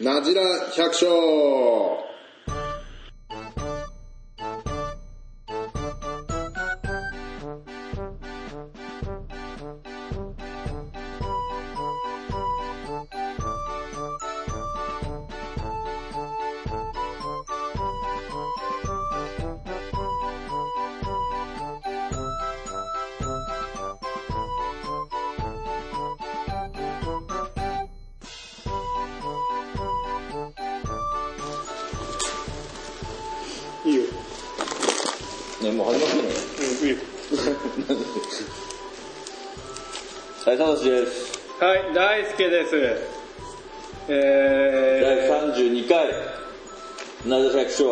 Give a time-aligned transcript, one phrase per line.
[0.00, 0.42] なじら
[0.76, 1.95] 百姓。
[42.70, 43.02] です。
[44.08, 46.06] 第え32回、
[47.26, 47.90] なぜ百姓。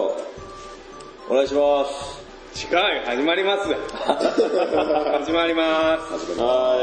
[1.29, 2.25] お願いします。
[2.55, 3.69] ー、近い、 始まります。
[3.69, 3.75] 始
[5.33, 6.39] まります。
[6.41, 6.77] は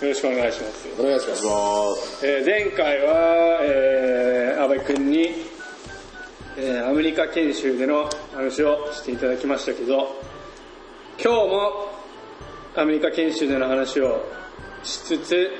[0.00, 0.88] よろしくお願いします。
[0.96, 2.24] お願いします。
[2.24, 5.30] えー前回は、えー、安部君に、
[6.56, 10.22] えーアメリカ研修での話をしていただきましたけど、
[11.20, 11.90] 今日も
[12.76, 14.24] アメリカ研修での話を
[14.84, 15.50] しつつ、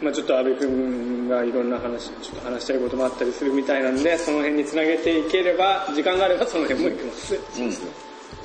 [0.00, 7.34] まあちょっと安部君がいろんな話、ちょっと話したいこともあったりするみたいなんで、その辺につなげていければ、時間があればその辺もいきます。
[7.34, 7.70] うん。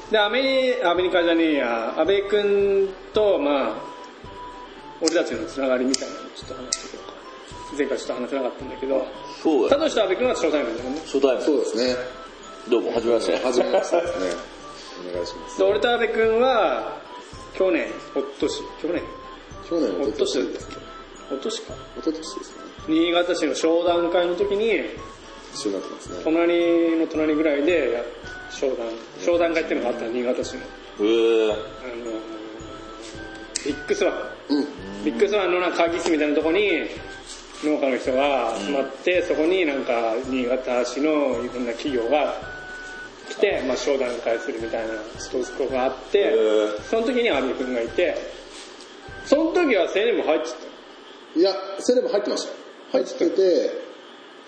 [0.10, 3.95] で、アメリ、アメリカじゃねえや、安部君と、まあ、
[5.06, 7.78] 俺たちのつながりみたいなのをちょっと話していこうか。
[7.78, 9.06] 前回ちょっと話せなかったんだけど、
[9.44, 9.70] そうだよ。
[9.70, 11.00] サトシと安部君は初対面だよね。
[11.06, 11.42] 初対面。
[11.46, 11.96] そうですね。
[12.70, 13.46] どうも、はじめまして。
[13.46, 14.26] はじめましてですね。
[15.10, 15.58] お願いします。
[15.60, 17.02] で、俺と安部君は、
[17.54, 19.04] 去年、おととし、去年、
[19.70, 20.76] 去年、おととしだっですけ？
[21.32, 21.74] おととしか。
[21.98, 22.64] おととしですね。
[22.88, 24.82] 新潟市の商談会の時に、
[25.54, 26.20] 一緒になってますね。
[26.24, 28.04] 隣の隣ぐらいでや
[28.52, 28.88] 商談、
[29.20, 30.62] 商談会っていうのがあったの新潟市の。
[30.62, 31.52] へー。
[31.52, 31.56] あの、
[33.66, 34.14] ビッグスワン。
[34.50, 35.04] うん。
[35.04, 36.70] ビッグスワンのなんか会議室みたいなとこに
[37.64, 42.36] 農家の人が集まって、そこになんか新潟市のいろんな企業が
[43.30, 45.00] 来て、まあ、商談会するみたいなと
[45.58, 46.34] こがあって、
[46.90, 48.16] その時に阿部君がいて、
[49.26, 51.40] その時は青年部入ってた。
[51.40, 52.98] いや、セレブ入ってました。
[52.98, 53.72] 入ってて、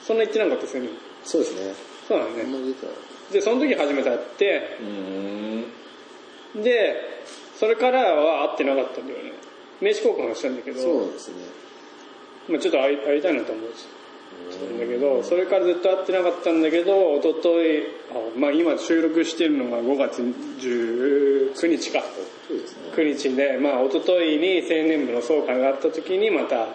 [0.03, 0.89] そんな言ってなかった青年部。
[1.25, 1.73] そうですね。
[2.07, 2.43] そうだね。
[2.43, 6.63] あんまり出たで、その時初めて会って、うーん。
[6.63, 6.95] で、
[7.59, 9.33] それからは会ってなかったんだよね。
[9.81, 11.35] 名刺交換はしたんだけど、そうですね。
[12.49, 13.77] まあちょっと会い会いたいなと思って
[14.57, 22.03] たんだけど、それからずっと会ってなかったんだけど、一昨日あまあ今収録してるのが5月19日か。
[22.47, 22.91] そうですね。
[22.95, 26.67] 9日で、まあ一昨日に青年部の総会があった時にまた会っ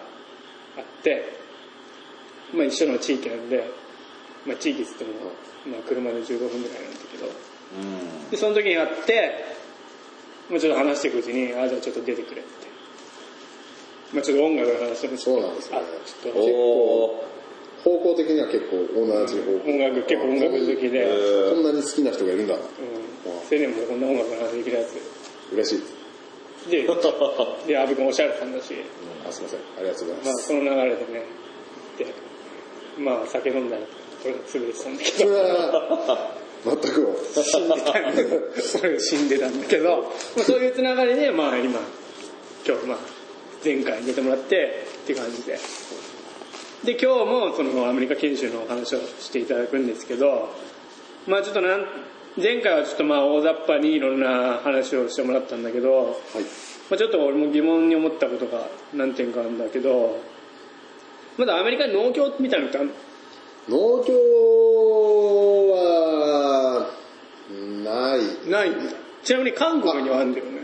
[1.01, 1.33] て、
[2.53, 3.63] まあ一緒の地域なんで、
[4.45, 5.11] まあ地域っつっても、
[5.65, 7.29] まあ車で15分ぐらいなんだけど、う
[8.27, 8.29] ん。
[8.29, 9.62] で、その時に会って、
[10.49, 12.67] まあちょっと話していくうちに、あ、じゃあちょっと出てくれって。
[14.13, 15.79] まあちょっと音楽の話もそうなんですね
[16.23, 17.23] ちょっとお
[17.83, 19.69] 方向的には結構同じ方向。
[19.69, 21.53] 音楽、結構音楽好きで、ー。
[21.53, 22.55] こんなに好きな人がいるんだ。
[22.55, 22.63] うん、青
[23.51, 24.95] 年もこんな音楽の話できるやつ。
[25.51, 26.03] 嬉しいです。
[26.69, 26.87] で、
[27.67, 28.73] で、阿部君おしゃれさんだし、
[29.27, 29.59] あ、すいません。
[29.77, 30.27] ありがとうございます。
[30.27, 31.25] まあその流れでね、
[31.97, 32.05] で、
[32.97, 33.87] まあ酒飲んだら、こ
[34.25, 37.17] れが潰れてたんだけど、は、全く。
[37.43, 40.01] 死んでたんだ死んでたんだけど、
[40.35, 41.79] まあ、そういうつながりで、まあ今、
[42.65, 42.97] 今日まあ、
[43.63, 45.59] 前回出てもらってって感じで。
[46.83, 50.49] で、今日もそのアメリカ研修のお話をしていただくんですけど、
[51.27, 51.85] まあちょっとなん、
[52.35, 56.05] 前回はちょっとまあ大雑把にいろんな話をしてもらったんだけど、はい。
[56.89, 60.19] まあちょっと俺も疑問に思ったことが何点かあるんだけど、
[61.37, 62.93] まだアメリカに農協みたいなのってあるの？
[63.69, 64.13] 農協
[65.71, 66.89] は、
[68.49, 68.71] ない。
[69.23, 70.61] ちなみに韓国にはあるんだよね、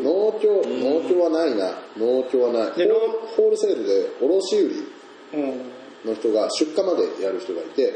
[0.00, 0.62] 農協。
[0.66, 1.72] 農協、はないな。
[1.96, 2.76] 農協はない。
[2.76, 4.70] で農ホールセールで卸売
[5.34, 5.72] うん。
[6.04, 7.92] の人が出荷までやる人がいて。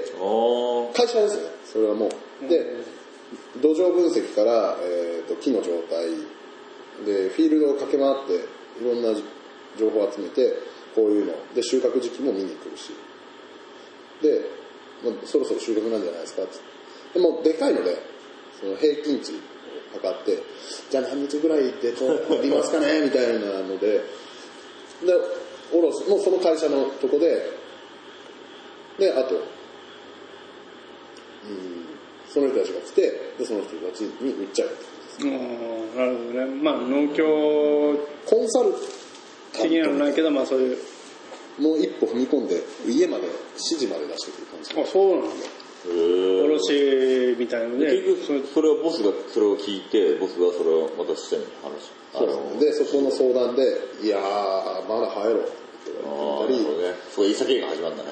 [0.95, 2.49] 会社ですね、それはもう。
[2.49, 2.85] で、
[3.61, 6.07] 土壌分析から、えー、と木の状態
[7.05, 9.19] でフィールドを駆け回っていろんな
[9.79, 10.55] 情報を集めて
[10.95, 12.93] こういうので収穫時期も見に来るし
[14.23, 14.41] で、
[15.05, 16.59] まあそろそろ収穫なんじゃないですかって
[17.15, 17.97] でもでかいので
[18.61, 19.37] その平均値を
[19.95, 20.39] 測って
[20.91, 24.03] じゃあ何日ぐらいで取りますかねみたいなのでで
[25.73, 27.51] おろすもうその会社のとこで
[28.99, 29.43] であとうん
[32.29, 33.01] その人たちが来て
[33.39, 34.71] でその人たちに売っちゃう
[35.21, 36.63] うんなるほどね。
[36.63, 37.25] まあ農協
[38.27, 38.75] コンサル
[39.53, 40.77] 的なのないけど、まあそういう。
[41.59, 43.25] もう一歩踏み込んで家まで
[43.55, 44.79] 指示まで出してくる感じ。
[44.79, 45.47] あそうなんだ
[45.89, 52.59] 卸みたいなので結局それはボスがそれを聞いてボスがそれをまた下に話あそうの。
[52.61, 53.63] でそこの相談で
[54.03, 54.23] 「いやー
[54.89, 55.53] まだ入ろう」って
[55.87, 56.95] 言ったりなるほどね。
[57.11, 58.11] そこいい酒が始まるんだね。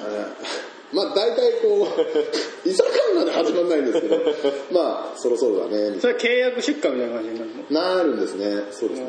[0.93, 1.89] まあ大体こう
[2.69, 4.17] 居酒屋まで始まんないんですけど
[4.71, 7.81] まあそろそろだねみたいそれは契約出荷みたいな感じになるの？
[7.81, 8.45] ななるんですね。
[8.71, 9.07] そうですね。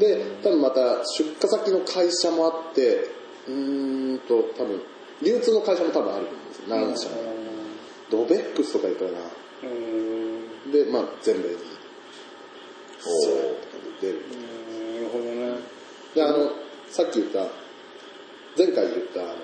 [0.00, 3.08] で多分また出荷先の会社もあって
[3.48, 4.80] うーんと多分
[5.22, 6.76] 流通の会社も多分あると思うんですよ。
[6.76, 7.16] 何社も
[8.10, 9.18] ドベックスとか言ったかな。
[9.64, 11.54] うんでまあ全米に。
[13.00, 13.52] そう。
[13.52, 14.24] って感じで出る。
[14.94, 15.58] なるほどね
[16.14, 16.52] であの
[16.88, 17.46] さっき言った
[18.56, 19.34] 前回言ったあの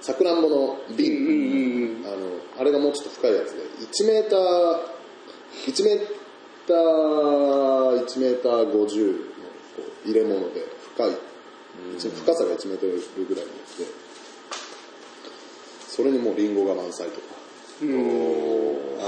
[0.00, 2.16] さくらんぼの瓶、あの
[2.60, 3.62] あれがもうちょっと深いやつで。
[3.78, 4.98] 1メーター
[5.66, 6.06] 1メー
[6.66, 9.18] ター1メーター50の
[10.04, 10.62] 入れ物で
[10.94, 11.10] 深い、
[11.98, 13.86] 深さが1メートルぐらいのやつで
[15.88, 17.38] それにもうリンゴが満載とか。
[17.80, 17.82] あ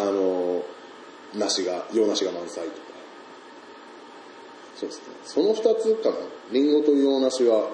[0.04, 0.62] の
[1.34, 2.76] 梨が洋梨が満載とか。
[4.76, 5.04] そうですね。
[5.24, 6.16] その2つかな。
[6.52, 7.70] リンゴと洋梨は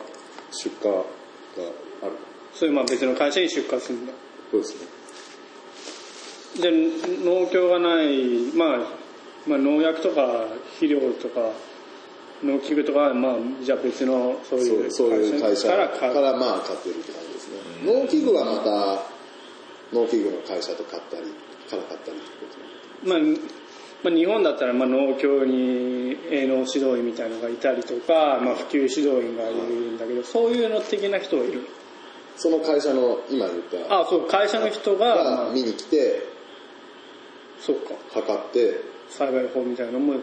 [0.50, 1.00] 出荷が
[2.02, 2.12] ある。
[2.54, 4.12] それまあ別の会社に出荷するんだ。
[4.50, 4.96] そうですね。
[6.62, 6.70] で
[7.24, 8.78] 農協がない、まあ、
[9.46, 10.46] まあ農薬とか
[10.80, 11.52] 肥料とか
[12.44, 14.90] 農機具とかはまあじゃあ別のそうそいうう。
[14.90, 17.56] そういう会社からからまあ買ってるって感じですね。
[17.84, 21.22] 農機具はまた農機具の会社と買ったり
[21.70, 22.46] から買ったりってこ
[23.04, 23.18] とまあ
[24.04, 29.62] まあ、日本だったらまあ農協に営農指導員みたいなのがいたりとか、まあ、普及指導員がいる
[29.92, 31.66] んだけどそういうの的な人はいる。
[32.36, 36.22] その会社の今言ったあそう会社の人が、見に来て
[37.58, 37.94] そうか。
[38.12, 40.20] 測って栽培法みたいなのも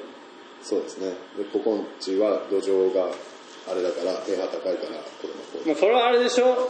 [0.64, 1.14] そうですね。
[1.38, 3.08] でここんちは土壌が
[3.70, 4.76] あれだから pH 高いから
[5.22, 5.68] これもこう。
[5.68, 6.70] まあ、それはあれでしょ？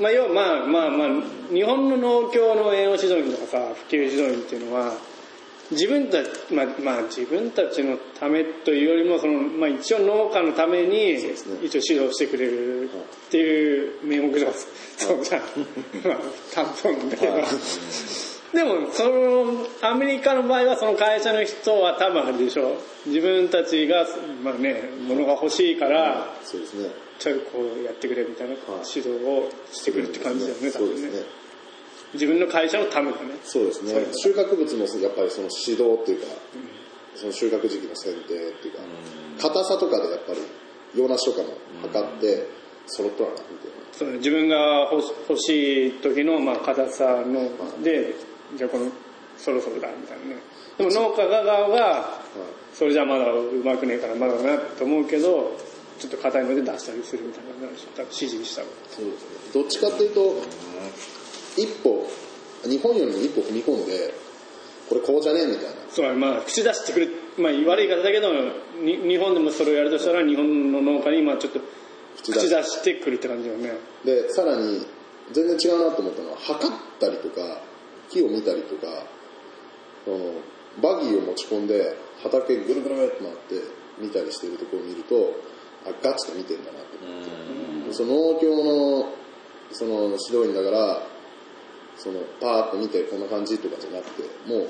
[0.00, 1.08] まあ、要はまあまあまあ
[1.52, 4.92] 日本の農協の営農指導員とかさ普及指導員っていうのは
[5.70, 11.12] 自分たち、まあ、まあ自分たちのためというよりもその、まあ、一応農家のために
[11.62, 14.50] 一応指導してくれるっていう名目じゃ
[14.98, 15.42] そうじゃん。
[16.04, 16.18] まあ
[16.54, 17.32] 担当なんだけど
[18.54, 24.06] でもそのアメリカの場合はその会社の人は多分あれでしょ自分たちが
[24.42, 26.90] まあね物が欲しいからそうですね。
[27.18, 31.24] ちょいこうやってくれみたいな指導をしてくるって感じだよね、多分ねそうですね。
[32.14, 33.38] 自分の会社のためだね。
[33.44, 33.92] そうですね。
[34.16, 36.26] 収穫物のやっぱりその指導っていうか、
[37.14, 38.80] その収穫時期の選定っていうか
[39.40, 40.40] 硬さとかでやっぱり
[40.94, 42.48] 洋梨とかも測って
[42.86, 48.14] 揃っとらなみたいなそうね自分が欲し欲しい時のまあ硬さので、
[48.56, 48.90] じゃあこの
[49.36, 50.42] そろそろだみたいなね。
[50.78, 52.20] でも農家側は、
[52.72, 55.56] それじゃまだうまくねえからまだだなと思うけど、
[55.98, 59.52] ちょっと硬いので出したりするみたいな感じで指示したそうですね。
[59.54, 60.42] どっちかっていうと
[61.56, 62.08] 一歩
[62.64, 64.14] 日本よりも一歩踏み込んで
[64.88, 65.70] これこうじゃねえみたいな。
[65.88, 67.08] そうまあ口出してくる、
[67.38, 68.32] まあ、悪い言い方だけど
[68.82, 71.60] に日本でもそれをやるとしたら日本の農家にまあちょっと
[72.22, 73.72] 口出してくるって感じだよね。
[74.04, 74.84] でさらに
[75.32, 77.62] 全然違うなと思ったのは測ったりとか
[78.10, 79.06] 木を見たりとか
[80.04, 80.18] その
[80.82, 83.54] バギーを持ち込んで畑ぐるぐるって回って
[83.98, 85.14] 見たりしてるところを見ると
[85.86, 89.08] あガチで見てんだなと思ってその農協の
[89.72, 91.02] その指導員だから
[91.96, 94.68] そのパーッと見てこんな感じとかじゃなくてもう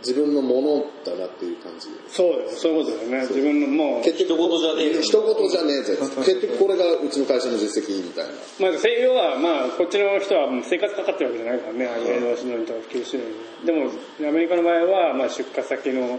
[0.00, 1.88] 自分のものだなっていう感じ。
[2.08, 3.20] そうだよそういうことだよね。
[3.28, 4.04] 自分のもう。
[4.04, 8.32] 結局一言じゃねえよ一言じゃねえぜ結局これがうちの会社の実績みたいな。
[8.60, 13.28] まあ、西洋は、まあ、こっちの人はもう生活かかってるわけじゃないからね、営農指導員とか普及指導
[13.60, 13.90] 員でも、
[14.28, 16.18] アメリカの場合は、まあ、出荷先の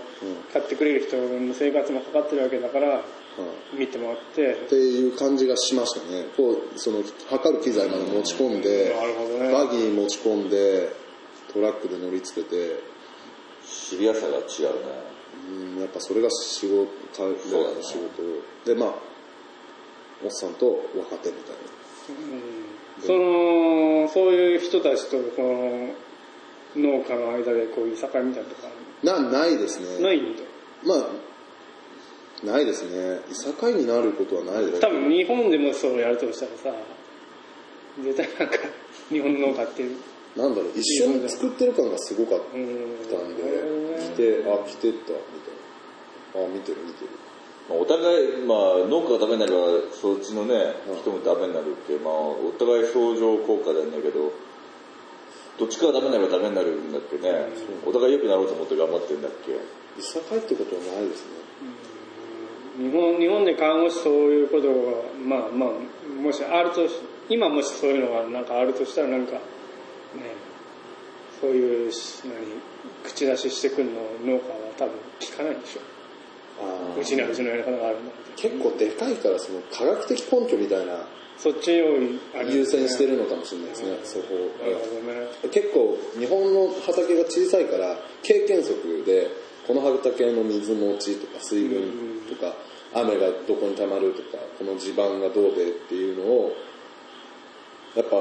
[0.54, 3.02] 買ってくれる人の生活もかかってるわけだから、
[3.74, 4.54] 見てもらって。
[4.54, 6.26] っ、ていう感じがしましたね。
[6.36, 9.52] こうその測る機材まで持ち込んで、なるほどね。
[9.52, 10.90] バギー持ち込んで
[11.54, 12.91] トラックで乗りつけて
[13.72, 14.46] シビアさが違うね。
[15.50, 18.22] うんやっぱそれが仕事彼らの仕事。
[18.66, 18.94] でまあ
[20.24, 21.56] おっさんと若手みたい
[23.02, 25.96] その、そういう人たちと、この、
[26.76, 28.70] 農家の間でこういう境みたいなとか
[29.04, 30.02] ななないですね。
[30.02, 30.44] ないんだ。
[30.86, 33.20] まあないですね。
[33.30, 34.80] いさかいになることはないです。
[34.80, 36.80] 多分日本でもそうやるとしたらさ、
[38.02, 38.58] 絶対なんか、
[39.10, 39.98] 日本の農家っていう、
[40.36, 42.64] なんだろう一緒に作ってる感がすごかったうん。
[42.64, 43.44] んで
[44.00, 46.46] 来てあ来てったみたいな。
[46.46, 47.12] あ見てる見てる。
[47.70, 54.32] まあ、お互い、まあ、農家がダメになればそっちのね人もダメになるって、まあ、お互い相乗効果なんだけど
[55.60, 57.30] どっちかがダメになればダメになるんだっけね、
[57.86, 59.52] お互い良くなろうと思って頑張ってるんだっけ。
[59.52, 61.42] いさかいってことはないですね。
[62.80, 64.74] 日本日本で看護師そういうことが
[65.20, 66.96] まあまあもしあるとし
[67.30, 69.40] 今もしそういうのがなんかあるとしたらなんかね
[71.40, 72.36] そういうし何
[73.04, 73.92] 口出ししてくるの
[74.26, 75.82] 農家は多分聞かないでしょ。
[77.00, 81.98] うちにはうちのやり方があるんだって結構でかいからその科学的根拠みたいなそっちを
[82.46, 85.50] 優先してるのかもしれないですね、そこなるほどね。
[85.50, 89.28] 結構日本の畑が小さいから経験則で
[89.66, 91.82] この畑の水持ちとか水分
[92.30, 92.54] とか
[92.94, 96.56] 雨がどこに溜まるとかこの地盤がどうでっていうのを
[97.96, 98.18] やっぱ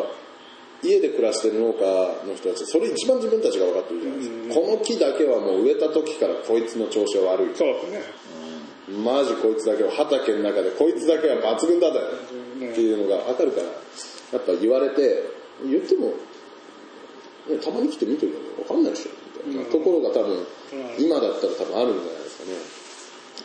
[0.83, 1.81] 家で暮らしてる農家
[2.27, 4.55] の人たちそれ一番自分たちが分かってるじゃないですか。
[4.55, 7.57] この木だけはもう植えた時からこいつの調子は悪い。
[7.57, 8.03] そうですね。
[9.05, 13.67] マジこいつだけは畑の中でこいつだけは抜群だぜっていうのが分かるから。
[14.33, 15.25] やっぱ言われて
[15.67, 16.15] 言っても、
[17.49, 18.39] ね、たまに来て見てるよ。
[18.39, 19.11] ね分かんないでしょ。
[19.47, 20.47] みたいなところが多分
[20.99, 22.39] 今だったら多分あるんじゃないです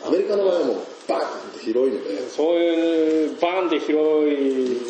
[0.00, 0.08] かね。
[0.08, 0.76] アメリカの場合はもう
[1.08, 3.26] バーンって広いのでそうい。
[3.36, 4.80] うバーンって広い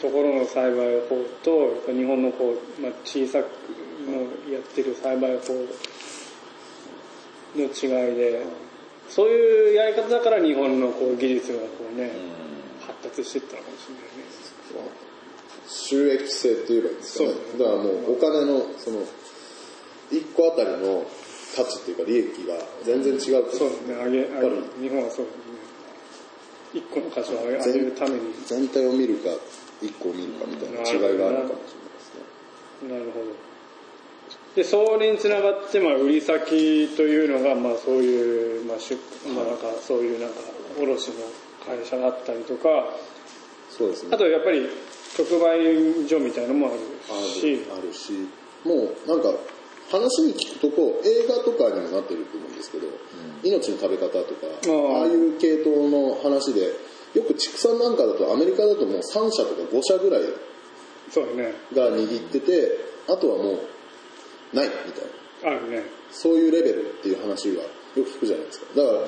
[0.00, 3.46] ところの栽培法と日本のこう、まあ、小さく
[4.06, 4.20] の
[4.52, 5.54] やってる栽培法
[7.56, 8.44] の違いで
[9.08, 12.10] そういうやり方だから日本のこう技術がこうね
[12.86, 14.26] 発達していったのかもしれないね。
[15.68, 17.30] 収益性って言えばいいんですかね。
[17.30, 19.00] そうだからもうお金のその
[20.10, 21.06] 1個あたりの
[21.54, 23.94] 価値っていうか利益が全然違うそうですね。
[23.94, 25.56] 上げやっぱ上げ日本はそうですね。
[26.74, 28.34] 一個の価値を上げ上げるために。
[28.46, 29.30] 全体を見るか
[29.82, 32.14] 1個を見るかみたいな違いがあるかもしれないです
[32.82, 32.98] ね。
[32.98, 33.46] なるほど。
[34.56, 38.96] でそれにつながって、まあ、売り先というのが、まあ、そういう、まあ出
[39.28, 40.36] まあ、なんかそういうなんか
[40.80, 41.14] 卸の
[41.66, 42.88] 会社だったりとか
[43.68, 44.10] そうですね。
[44.12, 44.66] あとやっぱり
[45.18, 46.78] 直売所みたいなのもある
[47.28, 47.66] し。
[47.70, 48.12] あるし。
[48.64, 49.28] もうなんか
[49.90, 52.86] 話に聞くとこう映画とかにもなってると思うんですけど、
[53.44, 56.72] 命の食べ方とかああいう系統の話で
[57.14, 60.22] よく畜産なんかだとアメリカだともう3社とか5社ぐらい
[61.74, 62.78] が握ってて
[63.08, 65.04] あとはもうないみたい
[65.42, 65.58] な。
[65.58, 65.82] あるね。
[66.10, 68.66] そういうレベルっていう話はよく聞くじゃないですか。
[68.74, 69.00] だから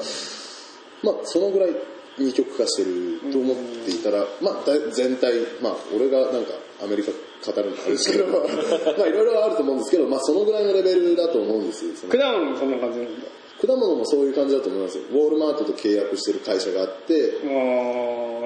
[1.02, 1.70] まあそのぐらい
[2.18, 5.32] 二極化してると思っていたら、まあだ全体
[5.62, 7.10] まあ俺がなんかアメリカ
[7.44, 13.26] 語るのあれですけどまあいろいろあると思うんですけどまあそのぐらいのレベルだと思うんです果物もそんな感じなんだ。
[13.60, 15.04] 果物もそういう感じだと思いますよ。
[15.10, 17.50] ウォールマートと契約してる会社があってああ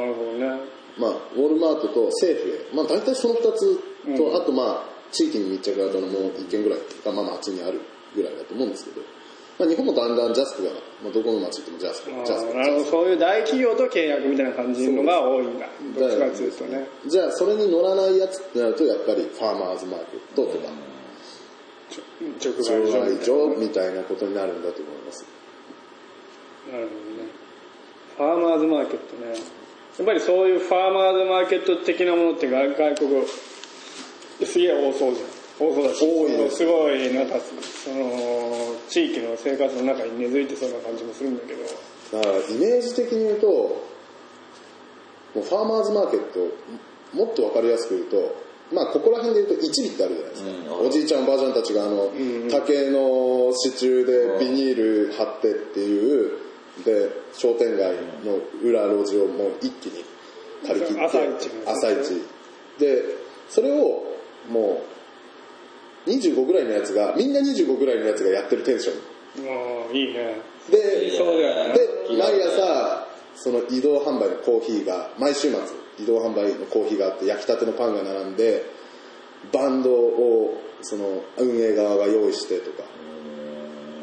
[0.00, 0.72] なるほどね。
[0.99, 3.76] まあ、ウォールマートと政府へ、まあ、大体その2つ
[4.16, 4.37] と、うん。
[4.37, 7.80] あとまあ地域に密着型のもう1軒ぐらいが、まあ、町にある
[8.14, 9.02] ぐらいだと思うんですけど、
[9.59, 10.71] まあ、日本もだんだんジャスクが、
[11.02, 12.52] まあ、どこの町行ってもジャスクあジャスク。
[12.52, 12.85] ーなるほど。
[12.87, 15.59] そういう大企業と契約みたいな感じのが多いん。
[15.59, 15.66] だ
[15.99, 16.87] どっちかっていうとね。
[17.06, 20.68] じゃあそれに乗らないやつってなるとやっぱりファーマーズマーケットとか
[22.40, 25.25] 直売所みたいな所みたいなことになるんだと思います。
[26.71, 27.30] なるほどね。
[28.16, 29.35] ファーマーズマーケットね。
[29.99, 33.26] やっぱりそういうファーマーズマーケット的なものって外外国
[34.47, 35.28] すげえ多そうじゃん。
[35.69, 41.62] 多そうだし、多いですすごいなんかその地域の生活の中に根付いてそうな感じもするんだけど。
[42.12, 43.83] だからイメージ的に言うとも
[45.37, 46.40] うファーマーズマーケット
[47.16, 48.42] もっと分かりやすく言うと
[48.75, 52.11] まあここら辺で言うと一尾ってあるじゃないですか、うんおじいちゃんおばあちゃんたちがあの、
[52.50, 54.76] 竹の支柱でビニー
[55.09, 56.38] ル貼ってっていう
[56.85, 60.04] で商店街の裏路地をもう一気に
[60.66, 62.23] 借り切って朝市朝市。
[62.78, 63.02] で
[63.49, 64.04] それを
[64.50, 64.91] もう
[66.06, 69.12] 25ぐらいのやつがみんな25ぐらいのやつがやってるテンション
[69.49, 70.37] ああ、いいね。
[70.71, 71.75] でそうだよね。
[71.75, 75.61] で毎朝その移動販売のコーヒーが毎週末
[75.99, 78.64] 移動販売のコーヒーがあって焼きたてのパンが並んで
[79.52, 82.82] バンドをその運営側が用意してとか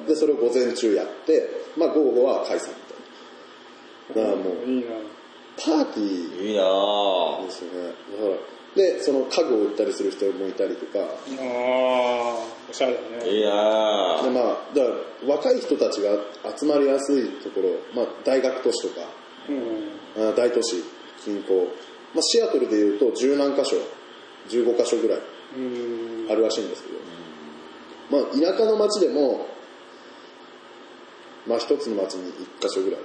[0.08, 2.70] でそれを午前中やって、まあ、午後は解散
[4.10, 4.88] みたいなだからもういいな。
[5.58, 11.00] パーティーいいなぁですよねだからでその家具を売ったりする人もいたりとか。
[11.00, 13.30] ああ、おしゃれだね。
[13.30, 14.90] いいなぁでまあだか
[15.26, 16.12] ら若い人たちが
[16.58, 19.08] 集まりやすいところ、まあ、大学都市とか。
[19.50, 20.30] うん。
[20.30, 20.84] あ大都市
[21.24, 21.66] 近郊、
[22.14, 23.76] まあ、シアトルでいうと十何箇所
[24.50, 25.20] 15箇所ぐらい。
[25.58, 26.32] うん。
[26.32, 27.00] あるらしいんですけど、
[28.24, 29.48] まあ、田舎の町でも、
[31.48, 33.00] まあ、一つの町に一箇所ぐらい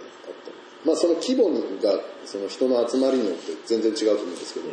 [0.85, 1.49] まあ、その規模
[1.81, 4.67] がその人の集まりによって全然違うと思うんですけど、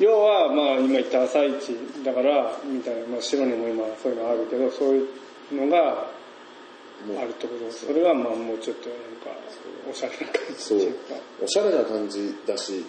[0.00, 5.08] 要は、まあ、今言った朝市だから、みたいな、まあ、白にも今そういうのあるけど、そういう
[5.54, 6.08] のが
[7.18, 9.38] あるってことそれは、まあ、もうちょっとなんか、
[9.90, 10.80] おしゃれな感じそう。
[11.42, 12.84] おしゃれな感じだし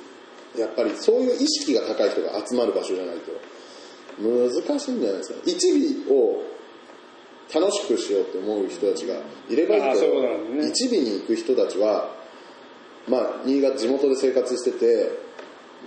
[0.57, 3.31] やっぱりそういう意識が高い人が集まる場所じゃないと。
[4.19, 5.39] 難しいんじゃないですか。
[5.45, 6.43] 一尾を
[7.53, 9.15] 楽しくしようと思う人たちが
[9.50, 10.67] いればいいけど、ね。
[10.69, 12.18] 一尾に行く人たちは
[13.10, 15.10] まあ、新潟地元で生活してて、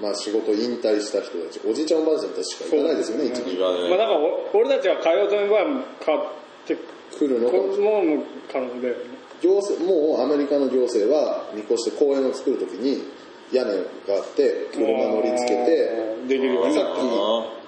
[0.00, 3.88] まあ、仕事引退した人たちおじいちゃんおばあちゃんたちしか行かないですよね一部今ね。
[3.90, 6.18] まあだからお俺たちが通うとは買っ
[6.66, 6.76] て
[7.16, 7.52] 来るの？
[7.52, 9.00] もも可能だよね。
[9.42, 13.04] 行政もうアメリカの行政は見越して公園を作るときに
[13.52, 13.78] 屋根が
[14.16, 16.74] あって車乗り付けてできるように。
[16.74, 16.84] さっ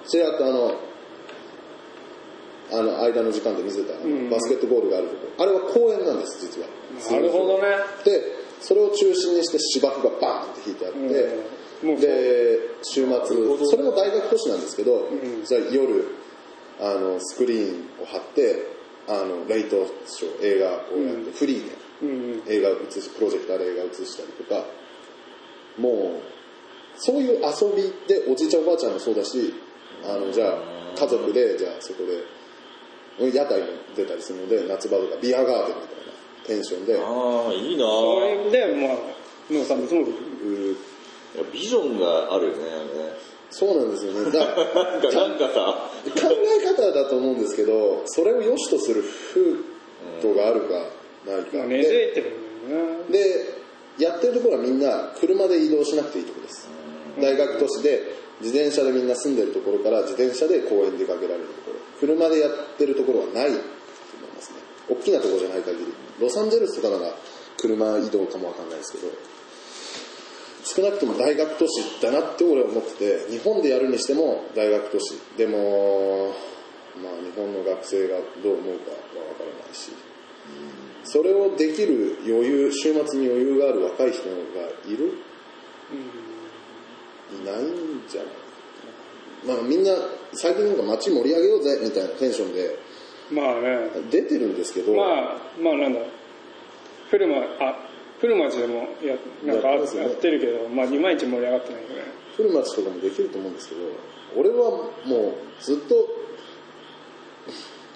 [0.03, 0.75] きちらっとあの
[2.73, 5.43] あの間の時間で見せたバスケットボールがあるとこ。
[5.43, 6.67] あれは公園なんです実は。
[7.11, 7.77] なるほどね。
[8.03, 10.97] でそれを中心にして芝生がバーンって引いてあって、
[11.83, 12.01] うん。
[12.01, 15.45] で週末それも大学都市なんですけど、ん。
[15.45, 16.07] じゃあ夜
[16.81, 18.65] あのスクリーンを貼って
[19.07, 22.43] あのレイトショー映画をやって、フリーでうん。
[22.47, 24.65] 映画を映しプロジェクターで映画を映したりとか
[25.77, 26.35] もう
[26.97, 29.53] そういう遊びでおじいちゃんおばあちゃんもそうだし
[30.03, 30.57] あのじゃあ
[30.97, 36.14] 家族でじゃあそこで屋台も出たりするので夏場とかビアガーデンみたいな
[36.47, 36.95] テンションで。
[36.95, 37.85] ああいいな。
[37.85, 38.97] それでまあ
[39.49, 42.63] 農産物もできる売るいやビジョンがあるよね
[43.51, 44.31] そうなんですよね。
[44.31, 45.89] だから なんかなんかさ。
[46.05, 49.55] 考え方だと思うんですけどそれを良しとする風
[50.21, 50.73] 土があるか
[51.25, 53.03] ないか、まあ根付でいてるんだよね。
[53.09, 53.55] で
[53.97, 56.69] やってるところはみんな車で移動しなくていいところです。
[57.19, 58.03] 大学都市で
[58.41, 61.79] 自転車でみんな住んでるところから自転車で公園に出かけられるところ。
[61.99, 63.61] 車でやってるところはないと思い
[64.35, 64.57] ますね。
[64.89, 65.85] 大きなところじゃない限り
[66.19, 67.13] ロサンゼルスとかなら
[67.57, 69.07] 車移動かもわかんないですけど
[70.63, 75.13] 少なくとも大学都市だなって俺は思ってて日本でやるにしても大学都市。
[75.37, 76.33] でも
[77.01, 79.91] まあ日本の学生がどう思うかはわからないし。
[81.03, 84.35] それをできる余裕週末に余裕がある若い人が
[84.87, 85.13] いる？
[87.31, 88.27] いないんじゃな
[89.53, 89.57] い？
[89.57, 89.91] まあみんな
[90.33, 92.79] 最近なんか街盛り上げようぜみたいなテンションで
[93.31, 93.89] まあね。
[94.11, 95.99] 出てるんですけど、まあまあなんだ
[97.09, 97.75] 古町あ
[98.19, 99.97] 古町でもやなんかやね。
[99.97, 101.95] やってるけどまあいまいち盛り上がってないよね。
[102.35, 103.81] 古町とかもできると思うんですけど
[104.37, 105.95] 俺はもうずっと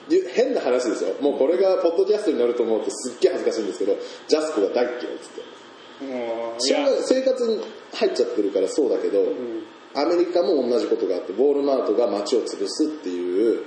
[0.10, 1.16] ゆ変な話ですよ。
[1.22, 3.96] もうこれがポッドキャストになると思うとすっげえ恥ずかしいんですけど
[4.28, 5.60] ジャスコが大っ嫌いっつって。
[7.02, 7.60] 生活に
[7.94, 9.20] 入っちゃってるからそうだけど、
[9.94, 13.64] アメリカも同じことがあってウォールマートが街を潰すっていう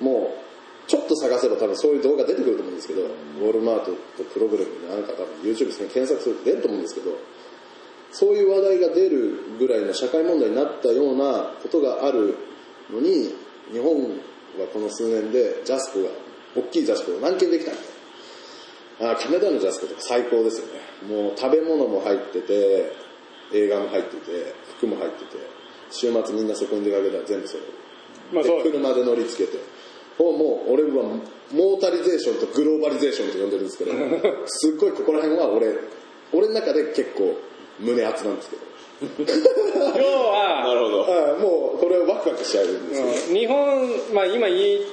[0.00, 7.10] もうちょっと探せば多分そういう動画出てくると思うんですけど、ウォールマートとプログラムなんか多分 YouTube で検索すると出ると思うんですけど
[8.10, 12.36] そういう話題が出るぐらいの社会問題になったようなことがある
[12.90, 13.34] のに
[13.70, 13.94] 日本
[14.58, 16.08] はこの数年でジャスコが
[16.56, 17.72] 大きいジャスコが何件できた。
[17.72, 17.84] みた
[19.04, 20.80] いなあ亀田のジャスコとか最高ですよね。
[21.06, 22.92] もう食べ物も入ってて
[23.52, 25.36] 映画も入ってて服も入ってて
[25.90, 29.58] 週末みんなそこに出かけたら全部揃うまあ車で乗り付けて
[30.18, 31.04] をもう俺は
[31.52, 33.92] モータリゼーションとグローバリゼーションと呼んでるんですけど
[34.46, 35.74] すっごいここら辺は俺
[36.32, 37.36] 俺の中で結構
[37.80, 38.68] 胸熱なんですけど。
[38.98, 41.06] 要はなるほど。
[41.06, 43.34] あもうこれワクワクしちゃうんですよ、うん。
[43.34, 44.86] 日本、まあ、今いい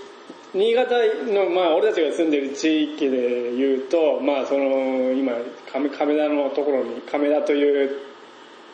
[0.53, 0.95] 新潟
[1.33, 5.33] の、まあ、俺たちが住んでる地域で言うと、まあ、その今
[5.71, 7.97] 亀亀田のところに亀田という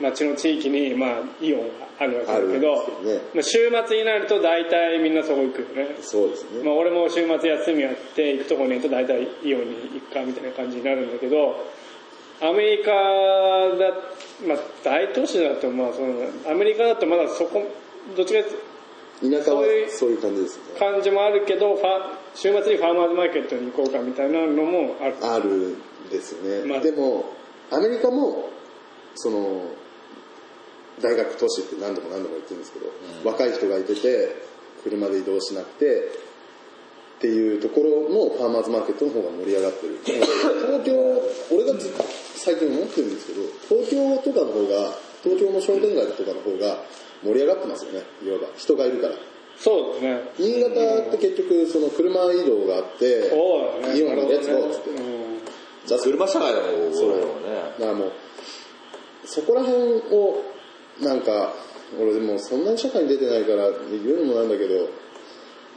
[0.02, 1.10] 町の地域に、まあ、
[1.42, 3.22] イオンがあるわけだけどね。
[3.34, 11.56] まあ、週末になると大体みんなそこ行くよね、そうですね、まあ、俺も週末休みやって行くとこにいると大体イオンに行くかみたいな感じになるんだけど
[12.42, 13.94] アメリカだ、
[14.48, 17.64] まあ、大都市だとまあそのアメリカだとまだそこ
[18.18, 18.50] どっちか
[19.22, 20.80] 田舎はそういう感じですね。
[20.80, 21.86] 感じもあるけどファ
[22.34, 25.16] 週末にファーマーズマーケットに行こうかみたいなのもある。
[25.22, 27.26] あるんですよね、まあでも
[27.70, 28.50] アメリカも
[29.14, 29.72] その
[31.02, 32.86] 大学都市って何度も何度も言ってるんですけど、
[33.24, 34.36] 若い人がいてて
[34.84, 36.12] 車で移動しなくて
[37.18, 39.98] っていうところのファーマーズマーケットの方が盛り上がってる。
[40.04, 40.96] 東京
[41.52, 42.04] 俺がずっと
[42.36, 46.84] 最近思ってるんですけど東京とかの方が東京の商店街とかの方が
[47.24, 48.02] 盛り上がってますよね。
[48.26, 49.16] いわば人がいるから。
[49.58, 50.32] そうですね。
[50.40, 54.00] 新潟って結局その車移動があってそうだね。
[54.00, 54.90] イオンがレッツゴーっつって。
[54.90, 54.98] うん。
[55.86, 57.12] ジャス車社会だもんそう。
[57.12, 58.12] 俺らはねだからもう
[59.26, 60.42] そこら辺を
[61.00, 61.54] なんか
[62.00, 64.90] 俺でもそんなに社会に出てないから言うのもなんだけど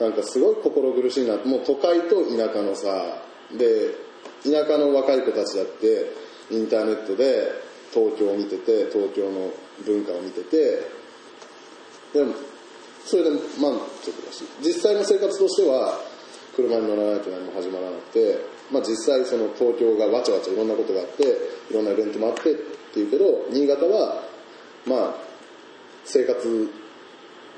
[0.00, 1.37] なんかすごい心苦しいな。
[1.37, 3.22] もう都会と田舎のさ
[3.57, 3.94] で
[4.42, 6.11] 田舎の若い子たちだって
[6.50, 7.53] インターネットで
[7.92, 9.50] 東京を見てて東京の
[9.87, 10.90] 文化を見てて
[12.12, 12.35] でも
[13.05, 14.44] それで満足だし。
[14.61, 16.00] 実際の生活としては
[16.57, 18.38] 車に乗らないと何も始まらなくて、
[18.70, 21.22] まあ、実際その東京がわちゃわちゃいろんなことがあって
[21.70, 22.55] いろんなイベントもあってっ
[22.94, 24.22] ていうけど新潟は
[24.86, 25.14] まあ
[26.04, 26.70] 生活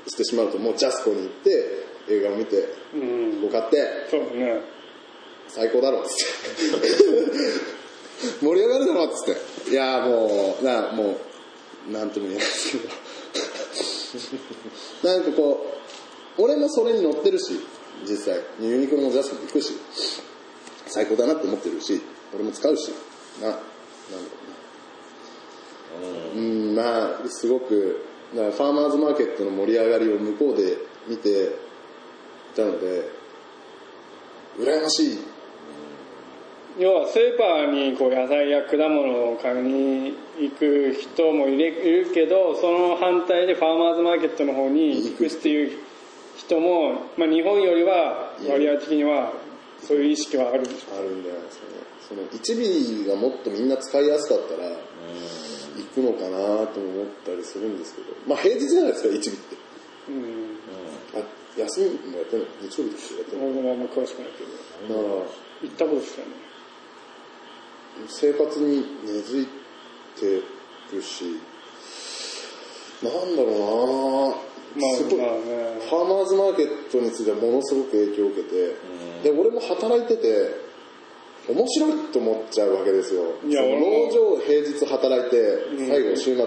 [0.07, 3.49] してしまうともうジャスコに行って映画を見てうん。
[3.51, 3.77] こって
[4.09, 4.61] そうだね。
[5.47, 6.87] 最高だろうっつって。
[8.45, 9.35] 盛り上がるだろっつっ
[9.65, 9.71] て。
[9.71, 11.17] いやもうなも
[11.89, 12.77] うなんとも言えないです
[15.03, 15.13] けど。
[15.13, 15.65] なんかこ
[16.37, 17.59] う俺もそれに乗ってるし
[18.07, 18.41] 実際。
[18.59, 19.73] ユニクロのジャストも行くし
[20.87, 22.01] 最高だなって思ってるし
[22.33, 22.91] 俺も使うし。
[23.41, 23.67] ななんだろ
[24.45, 24.46] う。
[24.46, 24.46] な
[26.35, 26.75] うん。
[26.75, 31.49] まあすごくファーマーズマーケットの盛り上がりを向こうで見てい
[32.55, 33.09] たので
[34.59, 35.19] 羨ましい。
[36.79, 45.79] 要はスーパーにこう野菜や果物を買いに行く人もいるいるけどその反対でファーマーズマーケットの方に行くっていう
[46.37, 49.33] 人も、まあ、日本よりは割合的には
[49.81, 50.63] そういう意識はある。
[50.63, 51.71] でしょあるんじゃないですかね。
[52.07, 54.77] その1尾がもっとみんな使いやすかったら行
[55.83, 58.13] くのかなと思ったりするんですけど。
[58.27, 59.31] まあ平日じゃないですか1尾って。
[60.09, 60.57] うん。
[61.15, 61.23] あ
[61.57, 64.43] 休みもやってない日曜日とかやってない俺もあんま詳しくないけ
[64.93, 65.01] ど。
[65.01, 65.25] だから
[65.61, 66.31] 行ったことですよね
[68.07, 69.47] 生活に根付い
[70.15, 70.41] て
[70.93, 71.39] るし。
[73.03, 74.85] なんだろうな。
[74.87, 75.19] まあすごい。
[75.19, 75.77] まあね。
[75.87, 78.75] ファーマーズマーケットについてはものすごく影響を受けて、
[79.23, 80.66] で俺も働いてて
[81.47, 83.23] 面白いと思っちゃうわけですよ。
[83.45, 85.37] いや農場平日働いて、
[85.87, 86.45] 最後週末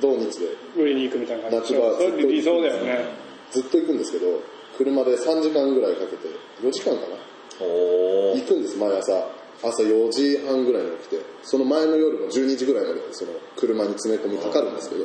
[0.00, 3.04] 土日で売りに行くみたいな感じ夏場それ理想だよね。
[3.50, 4.40] ずっと行くんですけど
[4.76, 6.28] 車で3時間ぐらいかけて
[6.62, 7.16] 4時間かな？
[7.60, 9.28] お行くんです毎朝。
[9.60, 15.04] 朝4時半ぐらいに起きてその前の夜の12時ぐらいまでその車に詰め込みかかるんですけど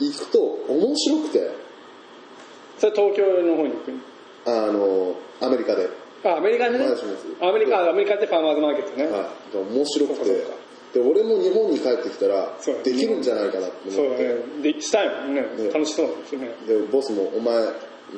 [0.00, 1.50] 行くと面白くて。
[2.78, 3.92] それ東京の方に行く
[4.46, 5.88] あのアメリカで、
[6.24, 6.86] あアメリカでね。
[7.40, 10.62] アメリカアメリカってファーマーズマーケットね、はい、で面白くて。
[10.92, 12.52] で俺も日本に帰ってきたら
[12.84, 14.28] できるんじゃないかなって思って。
[14.28, 14.72] ね。
[14.74, 15.40] でしたいもんね。
[15.40, 15.70] ね。
[15.72, 16.54] 楽しそうですよね。
[16.66, 17.64] でボスも「お前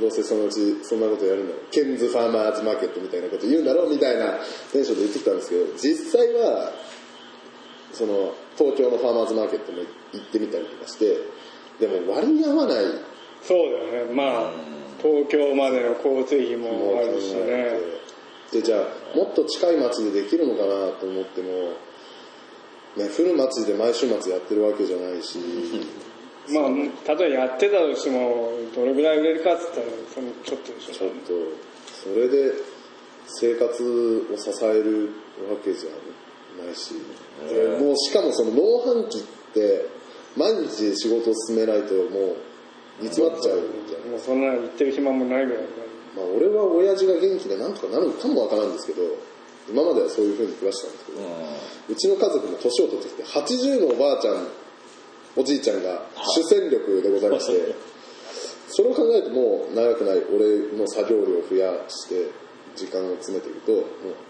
[0.00, 4.40] どうせそのうちそんなことやるんだろケンズファーマーズマーケットみたいなこと言うんだろ」みたいな
[4.72, 6.72] テンションで言ってきたんですけど実際は
[7.92, 9.78] その東京のファーマーズマーケットも
[10.12, 11.18] 行ってみたりとかして
[11.78, 12.84] でも割に合わない。
[13.42, 13.58] そう
[13.92, 14.12] だよね。
[14.12, 14.50] まあ
[15.04, 17.76] 東京までの交通費もあるしね。
[18.50, 21.76] でじゃあもっと近い町でできるのかなと思っても、
[22.96, 25.38] ね、フル町で毎週末やってるわけじゃないし。
[26.48, 30.92] まあ例えばやってたとしてもどれぐらい売れるかっつったらそのちょっとでしょ。
[30.92, 31.32] ちょっと
[32.02, 32.52] それで
[33.26, 35.10] 生活を支える
[35.50, 35.90] わけじゃ
[36.64, 36.94] ないし、
[37.48, 39.86] でもうしかもその農繁期って
[40.36, 42.36] 毎日仕事を進めないともう
[43.00, 45.62] 煮詰まっちゃうじゃんもうそんな言ってる暇もないぐらい
[46.14, 49.02] まあ、俺は親父が元気でなんとかなるかもわからんですけど
[49.68, 51.18] 今まではそういう風に暮らしたんですけど、
[51.88, 54.46] うちの家族も年を取ってきて80のおばあちゃん
[55.36, 57.74] おじいちゃんが主戦力でございまして
[58.68, 62.28] それを考えるともう長くない俺の作業量を増やして
[62.76, 63.84] 時間を詰めていくともう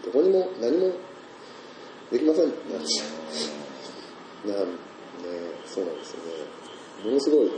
[0.05, 0.93] どこにも何も
[2.11, 3.05] できませんってなっちゃ
[4.47, 4.67] う なんね
[5.67, 6.65] そうなんですよね。
[7.05, 7.51] ものすごい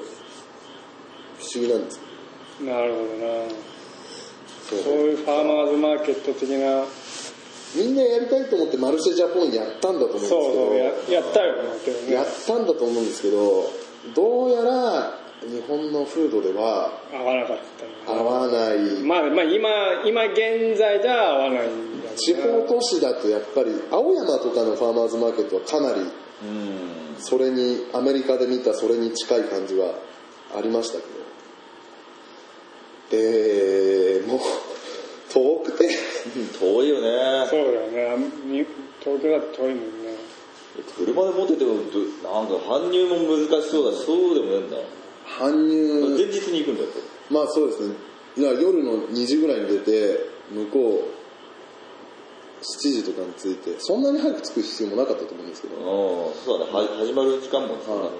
[1.39, 2.01] 不思議なんです。
[2.61, 3.51] なるほどな。
[4.69, 4.79] そう。
[4.81, 6.85] そういうファーマーズマーケット的な。
[7.75, 10.43] みんなやりたいと思ってマルシェジャポンやったんだと思うんですけど。
[10.43, 10.85] そうそうや
[11.21, 13.71] やったよねやったんだと思うんですけど
[14.15, 17.59] どうやら日本の風土では合わなかっ
[18.07, 19.03] たな合わない。
[19.03, 19.69] まあまあ今
[20.07, 21.69] 今現在じゃ合わない
[22.17, 26.11] 地方都市だとやっぱり青山とかのファーマーズマーケットはかなりうん。
[27.19, 29.95] それにアメリカで見たそれに近い感じは
[30.57, 31.26] ありましたけど
[33.11, 34.41] でもう
[35.33, 35.89] 遠くて。
[36.59, 37.47] 遠いよね。
[37.49, 38.11] そうだよね。
[38.11, 38.65] あみ
[39.01, 40.17] 東京だと遠いもんね。
[40.97, 44.77] 車で持っててもどなんか搬入も難しそうだしそうでもねえんだ。
[45.39, 46.17] 搬入。
[46.17, 47.01] 前日に行くんだって。
[47.31, 47.95] まあそうですね。
[48.37, 51.09] 夜の2時ぐらいに出て向こ
[52.61, 55.77] う7時とかに着いてそんなに早く着く必要もなかったと思うんですけど。
[55.77, 55.83] うん
[56.45, 56.73] そうだね。
[56.73, 58.11] は始まる時間もそんなに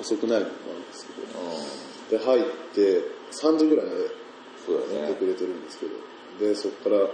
[0.00, 1.18] 遅くないのもあるんですけど。
[1.40, 1.82] うん
[2.12, 2.42] で入っ
[2.74, 4.00] て3時ぐらいまで
[5.00, 5.92] やってくれてるんですけど。
[6.40, 7.08] でそこからもう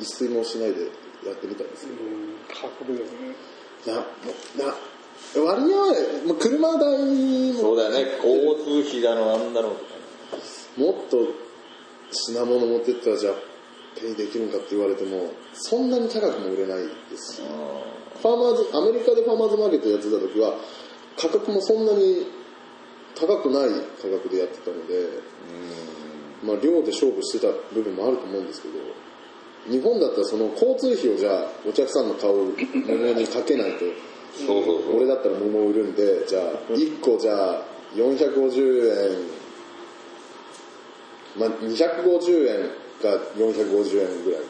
[0.00, 0.82] 一睡もしないで
[1.26, 3.12] やってみたんですけど、うん過酷だよね。
[3.86, 4.00] なも
[5.34, 7.60] うな割に合わないもう車代も。
[7.60, 8.16] そうだよね。
[8.16, 10.86] 交通費だのなんだろうとかね。
[10.86, 11.28] もっと
[12.10, 13.34] 品物持ってったらじゃあ
[14.00, 16.78] ペイできるんかって言われてもそんなに高くも売れない
[17.10, 17.42] ですし。
[17.42, 20.54] ファーマーズアメリカでファーマーズマーケットやってた時は
[21.18, 22.26] 価格もそんなに
[23.22, 23.70] 高くない
[24.02, 25.22] 価格でやってたので、
[26.42, 28.74] まあ、量で勝負してた部分もあると思うんですけど
[29.70, 32.50] 日本だったらその交通費をじゃあお客さんの買う
[32.82, 33.84] 桃にかけないと
[34.92, 36.42] 俺だったら桃を売るんでじゃあ
[36.74, 37.62] 1個じゃあ
[37.94, 38.90] 450
[41.38, 44.40] 円まあ250円か450円ぐらい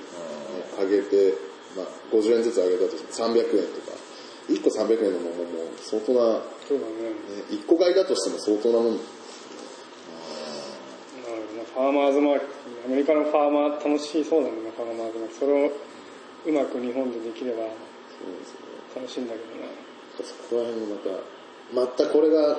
[0.81, 1.35] 上げて、
[1.77, 4.03] まあ、50円ずつ上げたとして300円とか。
[4.49, 6.41] 1個300円の桃も相当な、ね、
[6.73, 7.13] そうだね
[7.51, 8.87] 1個買いだとしても相当なもん。
[8.87, 9.03] なる
[11.29, 12.55] ほどなファーマーズマーケット
[12.87, 15.73] アメリカのファーマー楽しそうだねファーマーズマーケットそれを
[16.47, 17.69] うまく日本でできれば。
[18.95, 19.69] 楽しいんだけどな
[20.23, 21.09] そこら辺もまた、
[21.75, 22.57] またこれが、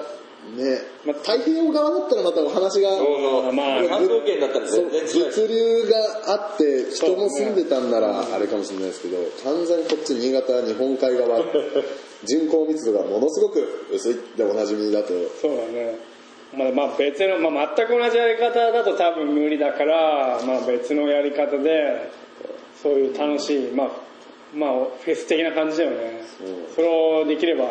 [0.51, 3.53] ね、まあ、太平洋側だったらまたお話が、そうそう。
[3.53, 4.65] まあ関東圏だったら。
[4.65, 11.39] 物流があって人も住んでたんならあれかもしれないですけど完全にこっち新潟日本海側
[12.23, 15.13] 人口密度がものすごく薄いっておなじみだと。
[15.41, 15.97] そうだね。
[16.55, 22.09] まあ、まあ別の、まあ、全く同じやり方だと多分無理だから、まあ、別のやり方で
[22.81, 23.91] そういう楽しい、まあ、
[24.53, 24.71] まあ
[25.03, 26.23] フェス的な感じだよね。
[26.75, 27.65] それをできれば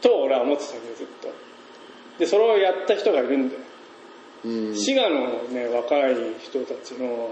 [0.00, 1.28] と俺は思ってたけどずっと
[2.20, 3.60] でそれをやった人がいるんだよ。
[4.44, 4.76] うん。
[4.76, 7.30] 滋賀のね若い人たちの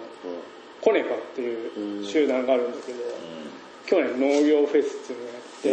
[0.80, 2.98] コネパっていう集団があるんだけど、
[3.86, 5.68] 去年農業フェスっていうのをやって、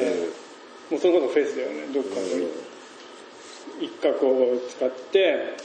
[0.91, 2.21] もうそれこそフェスだよねどっかの。
[3.81, 5.57] 一角を使って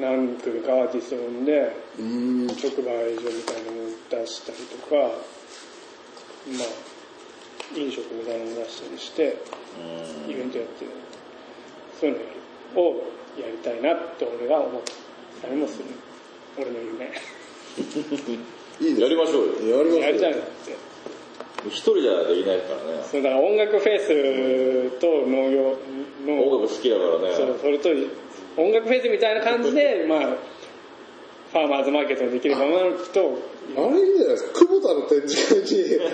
[0.00, 2.46] 何組かアーティストを呼んでうん。
[2.46, 9.36] 直売所みたいなのを出したりとかまあ飲食みたいなのを出したりして
[10.28, 10.90] イベントやってる
[12.00, 12.18] そういう
[12.74, 13.04] のを
[13.38, 14.82] やりたいなって俺が思っ
[15.42, 15.84] たりもする。
[16.56, 17.12] 俺の夢。
[18.80, 19.78] いいやりましょうよ。
[19.78, 20.90] やりましょうやりたいなって。
[21.68, 23.02] 一人じゃできないからね。
[23.04, 25.76] そうだから音楽フェスと農業
[26.26, 27.34] の音楽好きだからね。
[27.34, 27.90] そうそれと
[28.56, 30.20] 音楽フェスみたいな感じで まあ
[31.52, 32.66] ファーマーズマーケットができればな
[33.12, 33.38] と
[33.76, 34.60] あれいいじゃないですか。
[34.60, 36.00] 久保田の展示会に。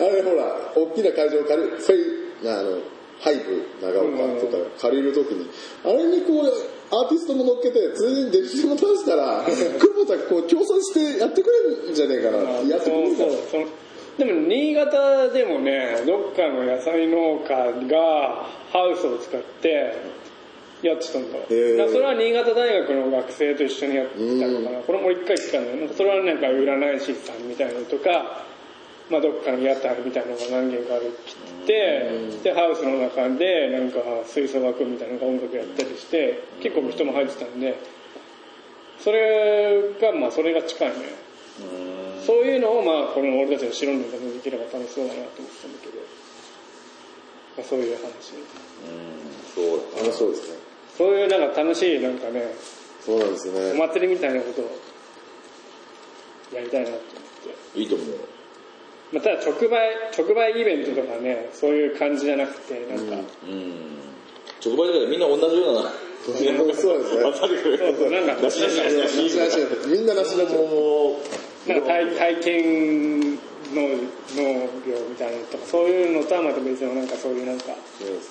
[0.00, 1.76] あれほら大きな会場を借りる。
[1.76, 2.78] フェイあの
[3.20, 5.48] ハイブ長岡とか借りるときに
[5.84, 13.24] あれにこうアーティストも乗っけてついでにデジタルも出したら久保田こう協賛してやってくれるんじゃねえかなやってくれるか
[14.18, 20.26] でも新潟でもねどっかの野菜農家がハウスを使って
[20.82, 21.38] やってたんだ。
[21.38, 21.88] へー。
[21.88, 24.80] それは新潟大学の学生と一緒にやってたのかな。
[24.80, 25.52] これも一回聞い。
[25.52, 28.44] たんだよそれはなんか占い師さんみたいなのとか、
[29.10, 31.16] まあ、どっかの屋台みたいなのが何軒かある
[31.66, 37.74] ってでハウスの中でなんか吹奏楽みたいな音楽やったりして結構人も入ってたんで
[39.02, 40.94] それがまあそれが近いね
[42.24, 45.98] そういうのをまあこの俺たちの白の中でできれば楽しそうだなと思ったんだけど、
[47.58, 48.34] まあ、そういう話。
[49.54, 50.02] そうだ。
[50.02, 50.58] あのそうですね。
[50.96, 52.42] そういうなんか楽しいなんかね
[53.00, 54.64] そうなんですよおね祭りみたいなことを
[56.54, 57.02] やりたいなと思っ
[57.74, 58.08] て、いいと思う。
[58.08, 58.14] よ。
[59.12, 63.96] まあ、ただ直売直売イベントとかねそういう感じじゃなくてなんか、うん。
[64.64, 65.92] 直売所でみんな同じような。
[66.24, 67.22] そうですね。
[67.22, 69.58] わかるそうそうなんかなしなしなしなし梨なし。
[69.86, 71.20] みんな梨のもも
[71.66, 73.82] う、なんか体体験農
[74.34, 77.66] 農業みたいなのとかそういうのとはまた別のなんかそういうなんか
[77.98, 78.30] そうです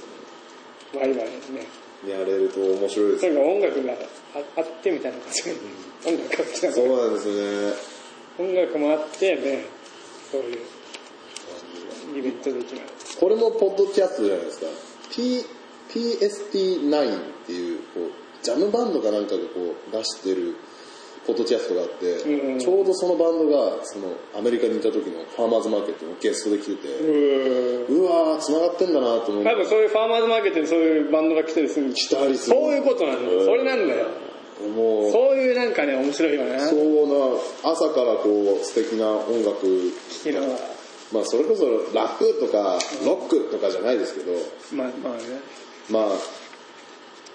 [0.93, 0.99] ね。
[0.99, 1.67] ワイワイね。
[2.05, 3.25] やれると面白いです。
[3.27, 3.95] なんか音楽があ
[4.57, 5.43] あってみたいな感じ。
[6.05, 6.75] 音楽が好きなの。
[6.75, 7.33] そうなんですよ
[7.69, 7.95] ね。
[8.37, 9.65] 音楽もあってね
[10.35, 10.59] そういう。
[12.19, 12.85] イベントできない。
[13.19, 14.67] これもポッドキャストじゃないですか。
[15.11, 15.45] P
[15.89, 20.55] PST9 っていうこうジャムバンドかなんかがこう出してる
[21.25, 22.59] ポッドキャストがあって、うんうん。
[22.59, 26.87] ちょうどそのバンドがそのアメリカにいた時のファーマーズマーケットのゲストで来てて、
[27.89, 29.49] うわー繋がってんだなと思って。
[29.49, 31.93] 多分そういうファーマーズマーケットにそういうバンドが来たりする。
[31.93, 32.55] 来たりする。
[32.57, 33.31] そういうことなんだ。
[33.31, 34.24] よそれなんだよ
[34.61, 35.11] もう。
[35.11, 36.59] そういうなんかね面白いよね。
[36.59, 37.71] そうな。
[37.71, 40.53] 朝からこう素敵な音楽聞きながら
[41.11, 44.31] まあそれこそラップとかロックとかじゃないですけど。
[44.73, 45.23] まあまあね。
[45.89, 46.09] まあ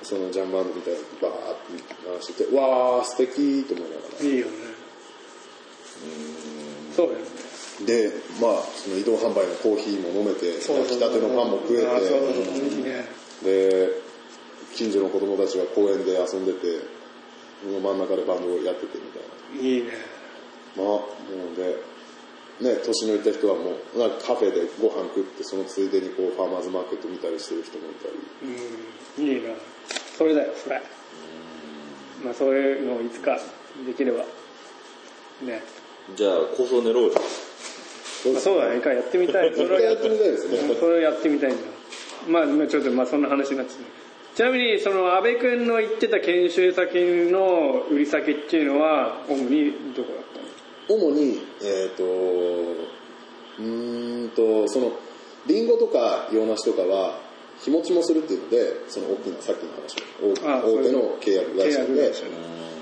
[0.03, 4.25] そのジャンバンドみたいなのバーって流しててわー素敵と思いながら。
[4.27, 4.53] いいよね。
[6.97, 7.27] そうだよね。
[7.87, 13.21] でまあその移動販売のコーヒーも飲めて焼きたてのパンも食えて。
[13.45, 13.89] で
[14.75, 17.00] 近所の子供たちが公園で遊んでて
[17.65, 19.61] 真ん中でバンドをやっててみたいな。
[19.61, 19.91] いいね。
[20.77, 21.05] まあも
[21.53, 21.77] うで
[22.61, 28.15] ね年のいった人はもうなんかカフェでご飯食ってそのついでにこうファーマーズマーケット見たりしてる人もいたり。
[29.19, 29.29] うん。
[29.29, 29.55] いいな。
[30.17, 30.81] それだよそれ。
[32.25, 33.39] まあそういうのをいつか
[33.87, 34.25] できれば。
[35.43, 35.63] ね。
[36.15, 37.15] じゃあ構想練ろうよ。
[38.33, 38.79] まあそうだね。
[38.79, 39.55] 一回やってみたい。
[39.55, 40.75] それはやってみたいですね。
[40.79, 41.63] それをやってみたいんだ。
[42.29, 43.79] まあまあちょっとまあそんな話になっちゃう
[44.35, 46.95] ちなみにその安倍君の言ってた研修先
[47.31, 50.99] の売り先っていうのは主にどこだったの？
[50.99, 54.93] 主にえっ、とうーんとその
[55.47, 57.19] リンゴとか洋梨とかは
[57.61, 59.97] 日持ちもするっていうのでその大きなさっきの話
[60.47, 62.41] あ大大手の契約会社で。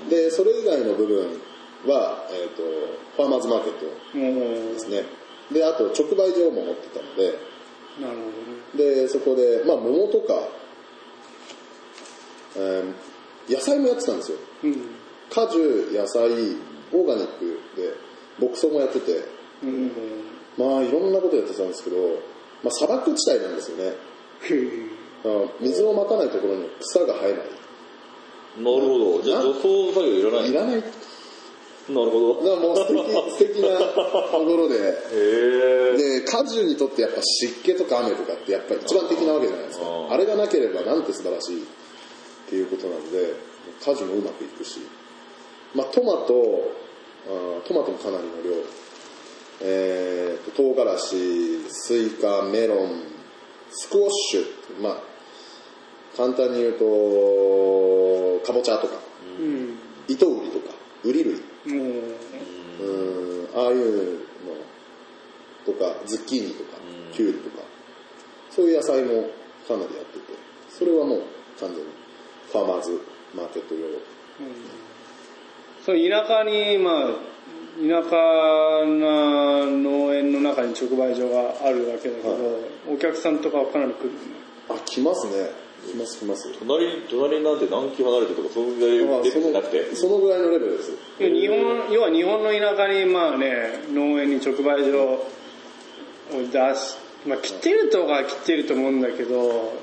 [0.09, 1.39] でそれ以外の部分
[1.85, 2.63] は、えー、と
[3.15, 3.85] ファーマーズマーケット
[4.73, 5.03] ですね。
[5.51, 7.37] であと直売所も持ってたので。
[8.01, 9.03] なるほどね。
[9.03, 10.47] でそこでまあ桃とか、
[12.55, 12.93] えー
[13.49, 14.37] 野菜もやってたんですよ。
[14.63, 14.73] うん。
[15.31, 16.21] 果樹野菜
[16.93, 17.95] オーガニックで
[18.39, 19.25] 牧草もやってて。
[19.63, 19.91] うん。
[20.55, 21.97] まあいろんなことやってたんですけど、
[22.63, 23.93] まあ、砂漠地帯なんですよね。
[25.59, 27.37] 水をまかないところに草が生えない。
[27.37, 29.21] なるほど。
[29.23, 30.51] じゃあ除草作業いらない。
[30.51, 30.75] いらない。
[30.75, 30.87] だか
[31.89, 32.55] なるほど。
[32.55, 34.77] らもう素敵 素敵なところで。
[35.97, 39.85] で果樹にとってやっぱ湿気とか雨とかってやっぱり一番的なわけじゃないですか。
[40.09, 41.65] あれがなければなんて素晴らしい
[42.49, 43.35] っていうことなので
[43.85, 44.79] 果樹もうまくいくし、
[45.75, 46.73] まあ、トマト
[47.67, 48.55] トマトもかなりの量。
[49.61, 53.03] えーと唐辛子スイカメロン
[53.69, 54.81] スクワッシュ。
[54.81, 54.97] まあ
[56.17, 58.95] 簡単に言うとかぼちゃとか。
[59.39, 59.77] うん。
[60.07, 60.73] 糸売りとか。
[61.03, 61.35] ウリ類。
[61.35, 61.41] も
[62.79, 63.47] う、うん。
[63.53, 64.19] ああいうの
[65.65, 67.13] とかズッキーニとかうん。
[67.13, 67.63] キュウリとか。
[68.49, 69.29] そういう野菜も
[69.67, 70.33] かなりやってて。
[70.69, 71.21] それはもう
[71.59, 71.98] 完全に
[72.51, 73.01] ファーマーズ
[73.35, 73.87] マーケット用
[75.85, 77.29] そう田舎にまあ
[77.79, 82.35] 田舎な農園の中に直売所があるわけだけど、は
[82.91, 84.11] お客さんとかはかなり来る。
[84.69, 85.49] あ来ますね。
[85.89, 86.51] 来ます来ます。
[86.59, 89.95] 隣、隣なんて何キロ離れてるとか、そういうまあレベルじゃなくて。
[89.95, 95.27] そのぐらいのレベルですいや日本要は日本の田舎にまあね農園に直売所を
[96.31, 99.73] 出しまあ来てるとか来てると思うんだけど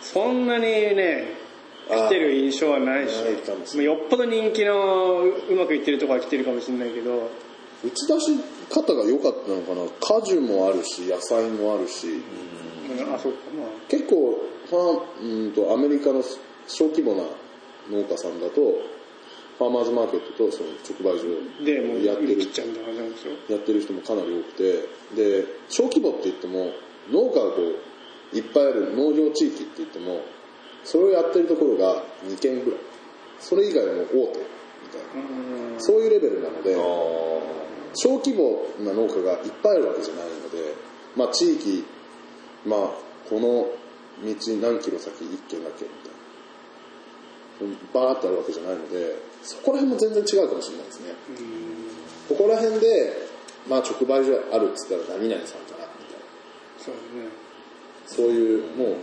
[0.00, 1.43] そんなにね
[1.88, 3.14] 来てる印象はないし
[3.76, 7.30] まあよっぽど人気のううまくいってるとこは来てるかもしれないけど。
[7.84, 8.38] 打ち出し
[8.70, 9.86] 方が良かったのかな。
[10.00, 12.22] 果樹もあるし野菜もあるし。
[13.14, 13.68] あそうかまあ。
[13.88, 16.22] 結構ファーうんとアメリカの
[16.66, 17.24] 小規模な
[17.90, 18.54] 農家さんだと
[19.58, 22.40] ファーマーズマーケットとその直売所でもうやってる
[23.48, 25.04] やってる人もかなり多くて。
[25.14, 26.72] で小規模って言っても
[27.10, 27.56] 農家がこ
[28.32, 30.22] ういっぱいある農業地域って言っても
[30.84, 32.80] それをやってるところが2軒ぐらい。
[33.40, 34.32] それ以外はもう大手みたい
[35.22, 35.28] な。
[35.74, 35.80] うん。
[35.80, 36.78] そういうレベルなのであ
[37.94, 40.74] 小規模な農家がいっぱいあるわけじゃないので
[41.16, 41.84] まあ地域
[42.66, 42.80] まあ
[43.28, 43.68] この
[44.22, 46.14] 道何キロ先1軒だけみたいな。
[47.92, 51.14] バーってあるわけじゃないのでそこら辺も全然違うかもしれないですね。
[52.28, 53.12] ここら辺で、
[53.68, 56.24] まあ、直売所あるっつったら何々さんかなみたいな。
[56.78, 57.28] そうだね。
[58.06, 58.96] そういうもう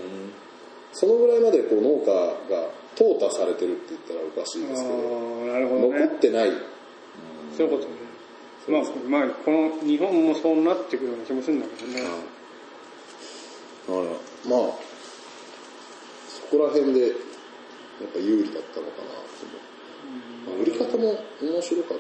[0.94, 2.06] そのぐらいまでこう農家
[2.54, 4.96] が淘汰されてるって言ったらおかしいですけど
[5.48, 6.52] なるほど残ねってない。
[7.58, 8.02] そういうことね。
[8.68, 8.82] まあ
[9.24, 12.02] まあこの日本もそうなってくるような気もするんだけどね。
[12.02, 12.14] だか
[13.88, 14.06] ら
[14.50, 14.76] まあ
[16.28, 17.14] そこら辺でやっ
[18.14, 19.56] ぱ有利だったのかなと思
[20.48, 21.98] う、まあ売り方も面白かっ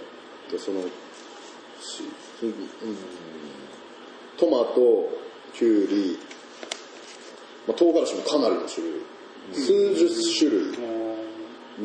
[0.51, 2.03] たそのし、
[2.43, 2.53] うん
[4.37, 5.09] トマト
[5.53, 6.17] キュウリ、
[7.67, 9.01] まあ、唐辛子もかなりの種類。
[9.53, 10.77] 数十種類、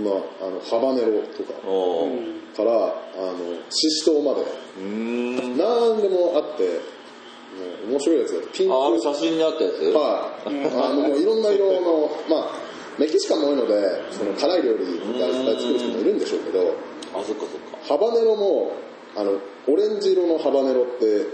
[0.05, 1.53] まあ、あのハバネロとか。
[2.57, 2.77] からあ
[3.37, 4.45] のシシトウまで。
[4.81, 6.81] 何でもあって
[7.57, 8.75] もう面白いやつだとピンク。
[8.75, 9.83] あ、写真にあったやつ？
[9.93, 10.51] はい。
[10.73, 12.61] あの、もういろんな色の、 まあ、
[12.99, 14.85] メキシカンも多いので、その辛い料理
[15.21, 16.75] がいっぱい作る人もいるんでしょうけど、
[17.15, 17.79] あ、そっかそっか。
[17.87, 18.73] ハバネロも、
[19.17, 21.27] あの、オレンジ色のハバネロって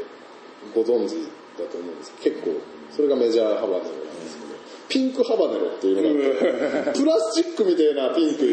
[0.74, 1.14] ご存知
[1.58, 2.12] だと思うんです。
[2.20, 2.60] けど、結構、
[2.94, 4.11] それがメジャーハバネロ
[4.92, 8.44] ピンクハバネロっていうのがあって、プラスチックみたいなピンク、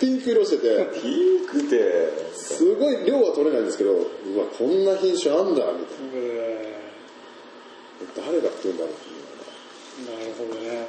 [0.00, 2.34] ピンク色してて、ピンクで。
[2.34, 4.02] すごい量は取れないんですけど、うわ、
[4.58, 6.76] こんな品種あんだ、みたいな。
[8.16, 10.86] 誰が食うんだろうっていうよなるほどね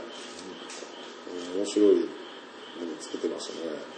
[1.53, 2.07] うな面白いのに
[2.99, 3.97] 作ってましたね。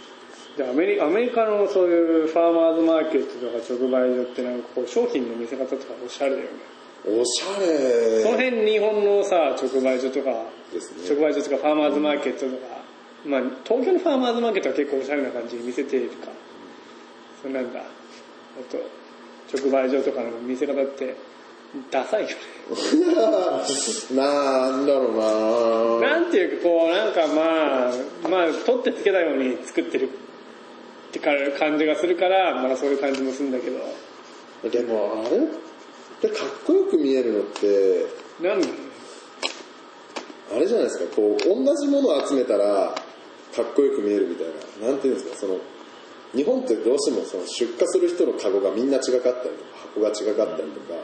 [0.56, 6.48] でアメリアメリカのそういうファーマーズマーケットとか直売所ってなんかこう商品の見せ方とかおしゃれだよね
[7.06, 10.30] おしゃれその辺日本のさ直売所とか
[10.72, 11.14] ですね。
[11.14, 12.82] 直売所とかファーマーズマーケットとか、
[13.24, 16.28] まあ東京のファーマーズマーケットは結構おしゃれな感じに見せているか。
[17.42, 17.80] それなんだ。
[17.80, 17.84] あ
[18.70, 18.78] と
[19.56, 21.16] 直売所とかの見せ方って
[21.90, 22.34] ダサいよね。
[24.14, 26.08] なんだろうな。
[26.08, 30.10] なんていうかこうなんかまあまあ取ってつけたように作ってるっ
[31.12, 33.78] て感じがするからまあそういう感じもするんだけど。
[34.68, 35.40] でもあれっ
[36.20, 38.04] てかっこよく見えるのって、
[38.42, 38.60] なん
[40.52, 42.94] あれじゃないですか、こう、同じものを集めたら、
[43.54, 44.46] かっこよく見えるみたい
[44.80, 44.88] な。
[44.88, 45.58] なんていうんですか、その、
[46.34, 50.94] 日本ってどうしてもその出荷する人のカゴがみんな違かったりとか、箱が違かったりとか、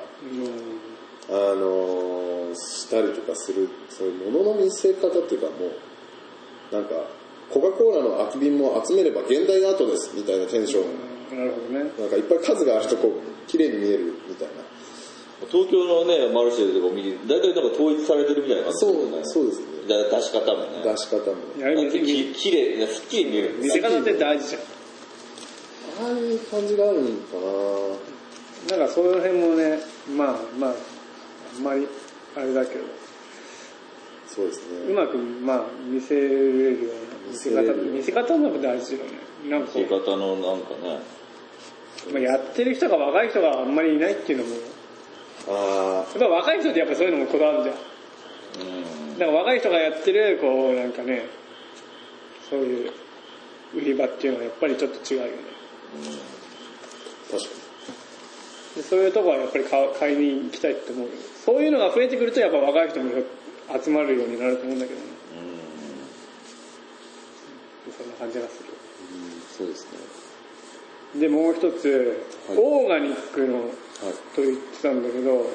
[1.31, 6.95] うんあのーしたりとかする、そういうものの見せ方っていうかもう、なんか、
[7.51, 14.66] コカ・コーラの空き瓶も集めれば現代アートですみたいなテンション、なるほどねなんかいっぱい数があるとこう、綺麗に見えるみたいな。
[15.53, 18.95] 東京のね、マルシェとか見て、大体なんか統一されてるみたいな感じそう。
[19.23, 19.67] そうですね。
[19.89, 20.83] だ出し方もね。
[20.83, 21.37] 出し方も。
[21.91, 23.59] ききれい、いやすっきり見える。
[23.59, 24.63] 見せ方って大事じゃん。
[25.99, 27.37] ああいう感じがあるんか
[28.71, 28.77] な。
[28.77, 29.79] なんかその辺もね
[30.17, 30.75] まあまあ
[31.57, 31.87] あんまり
[32.37, 32.85] あれだけど。
[34.27, 39.19] そうですうねまくまあ見せれるような見せ方見せ方も大事だよね。
[39.49, 41.01] なんかこ見せう方のなんかね。
[42.13, 44.51] まあ、やってる人が若い人があんまりいないっていうのも
[45.47, 47.77] やあっぱ若い人ってやっぱそういうのもこだわるじゃん。
[48.67, 49.19] うん。
[49.19, 51.27] だから若い人がやってるこうなんかね
[52.51, 52.93] そういう
[53.75, 55.33] 売り場っていうのはやっぱりちょっと違うよね。
[57.29, 57.51] あ確か
[58.77, 61.13] でそういうとこはやっぱり買いに行きたいって思うよ
[61.45, 63.11] そういうのが増えてくるとやっぱ若い人も
[63.83, 65.07] 集まるようになると思うんだけどね。
[67.97, 68.69] そんな感じがする。
[69.17, 69.41] にうん。
[69.41, 69.87] そうです
[71.15, 71.21] ね。
[71.21, 71.89] でもう一つ、
[72.49, 72.59] はい。
[72.59, 73.86] オーガニックのはい
[74.35, 75.47] と言ってたんだけど、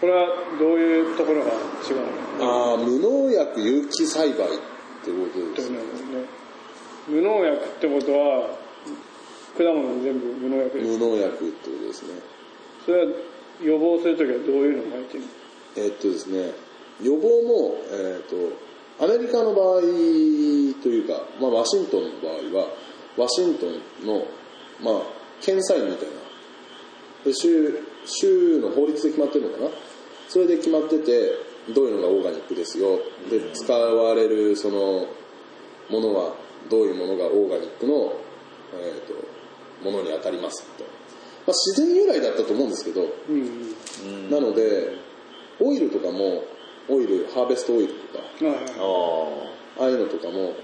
[0.00, 0.28] これは
[0.58, 1.52] どういうところが違
[1.94, 2.44] うの？
[2.44, 4.50] ああ無農薬有機栽培っ
[5.04, 5.78] てことですね
[7.08, 8.58] 無農薬ってことは
[9.56, 10.90] 果物も全部無農薬です。
[10.90, 12.14] 無農薬ってことですね。
[12.84, 13.12] それは
[13.62, 15.26] 予防するときはどういうのが入ってるの？
[15.76, 16.52] えっとですね
[17.02, 22.68] 予防も、えっとアメリカの場合というか、まあ、ワシントンの場合は
[23.16, 24.26] ワシントンの、
[24.80, 25.02] まあ、
[25.40, 26.12] 検査員みたいな
[27.24, 29.70] で州州の法律で決まってるのかな？
[30.28, 31.32] それで決まってて
[31.72, 32.98] どういうのがオーガニックですよ？
[33.30, 35.06] で使われるその
[35.88, 36.34] ものは
[36.68, 38.14] どういうものがオーガニックの、
[38.74, 39.14] えー、と
[39.84, 40.90] ものに当たりますと、ま
[41.48, 43.02] あ、自然由来だったと思うんですけど。
[43.28, 44.30] うんうん。
[44.30, 44.96] なので
[45.60, 46.44] オイルとかも
[46.88, 50.54] オイルハーベストオイルとかうんああいうのとかも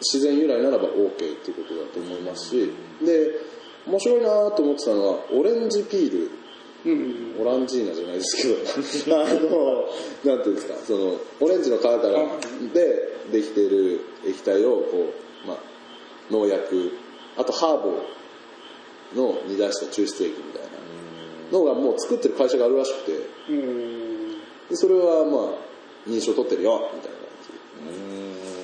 [0.00, 2.56] 自然由来ならば OK っていうことだと思いますし。
[2.66, 2.89] で
[3.90, 6.30] 面白いなと思ってたのはオレンジピール。
[6.82, 7.36] うん。
[7.40, 9.18] オランジーナじゃないですけど。
[9.20, 9.88] あの
[10.24, 10.74] なんていうんですか。
[10.86, 11.98] そのオレンジの皮から
[12.72, 15.12] でできている液体をこ
[15.44, 15.56] う、まあ、
[16.30, 16.92] 農薬。
[17.36, 20.62] あとハーブの煮出した抽出液みたい
[21.50, 23.12] なのがもう作ってる会社があるらしくて。
[23.48, 24.30] うん。
[24.68, 27.26] でそれはまあ認証取ってるよみたいな感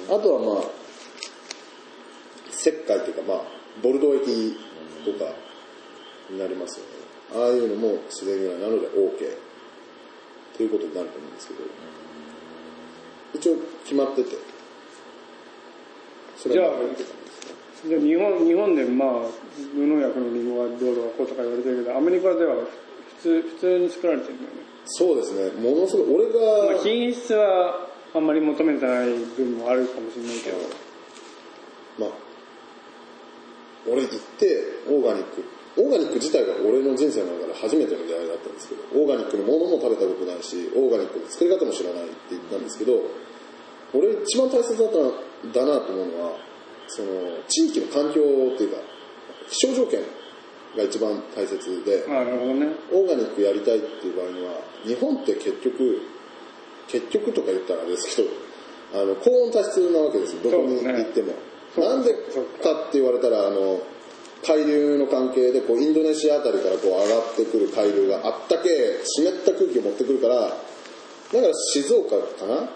[0.09, 0.15] じ。
[0.15, 0.65] あとはまあ
[2.51, 3.43] 石灰というかまあ
[3.83, 4.66] ボルドー液
[5.13, 5.31] とか
[6.31, 6.93] になりますよね。
[7.35, 9.37] ああいうのも自然由来なので OK
[10.57, 11.61] ということになると思うんですけど。
[13.35, 14.37] 一応決まってて。
[16.37, 16.73] それは
[17.87, 19.09] じゃあ日本日本でまあ
[19.75, 22.57] 無農薬のリンゴはどうとかこうとか言われてるけどアメリカでは
[23.23, 25.51] 普通普通に作られてるんだよね、そうですね。
[25.61, 30.57] ものすごい俺まあ、が品質はあんまり求めてない部分もあるかもしれないけど。
[31.99, 32.26] まあ
[33.89, 35.45] 俺行ってオーガニック。
[35.77, 42.97] オーガニック自体が俺の人生の中で初めての出会いだったんですけどオーガニックのものも食べたことないしオーガニックの作り方も知らないって言ったんですけど
[43.93, 46.39] 俺一番大切だっただなと思うのは
[46.89, 48.25] その地域の環境
[48.55, 48.81] っていうか
[49.51, 50.01] 気象条件
[50.77, 52.73] が一番大切でね。
[52.93, 56.01] オーガニックやりたいっていう場合には日本って結局
[56.89, 58.29] 結局とか言ったらあれですけど
[58.95, 60.43] あの高温多湿なわけですよ。
[60.43, 61.35] どこに行っても、
[61.81, 62.19] なんでか
[62.89, 63.81] って言われたらあの
[64.45, 70.57] 海流の関係でこうインドネシアあたりからこう上がってくる海流があったけ湿った空気を持ってくるからだか
[71.33, 72.69] ら静岡かな？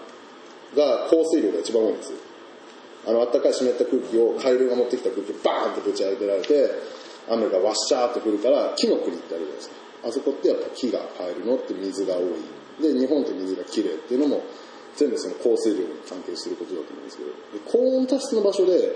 [0.75, 2.13] が降水量が一番多いんです
[3.07, 6.69] あのあったかい湿った空気を海流が持ってきた空気をバーンとぶち上げられて
[7.29, 9.75] 雨がワッシャーって降るから木の国ってあるじゃないですか。
[10.03, 12.33] あそこってやっぱ木が生えるのって水が多い。
[12.81, 14.43] で日本って水がきれいっていうのも
[14.95, 17.35] 全部その降水量に関係してることだと思うんですけどで
[17.71, 18.95] 高温多湿の場所で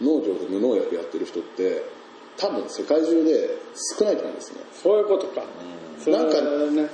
[0.00, 1.84] 農業で無農薬やってる人って
[2.36, 3.50] 多分世界中で
[3.98, 4.60] 少ないと思うんですね。
[4.72, 5.42] そういうことか、
[6.02, 6.88] それはなんかね。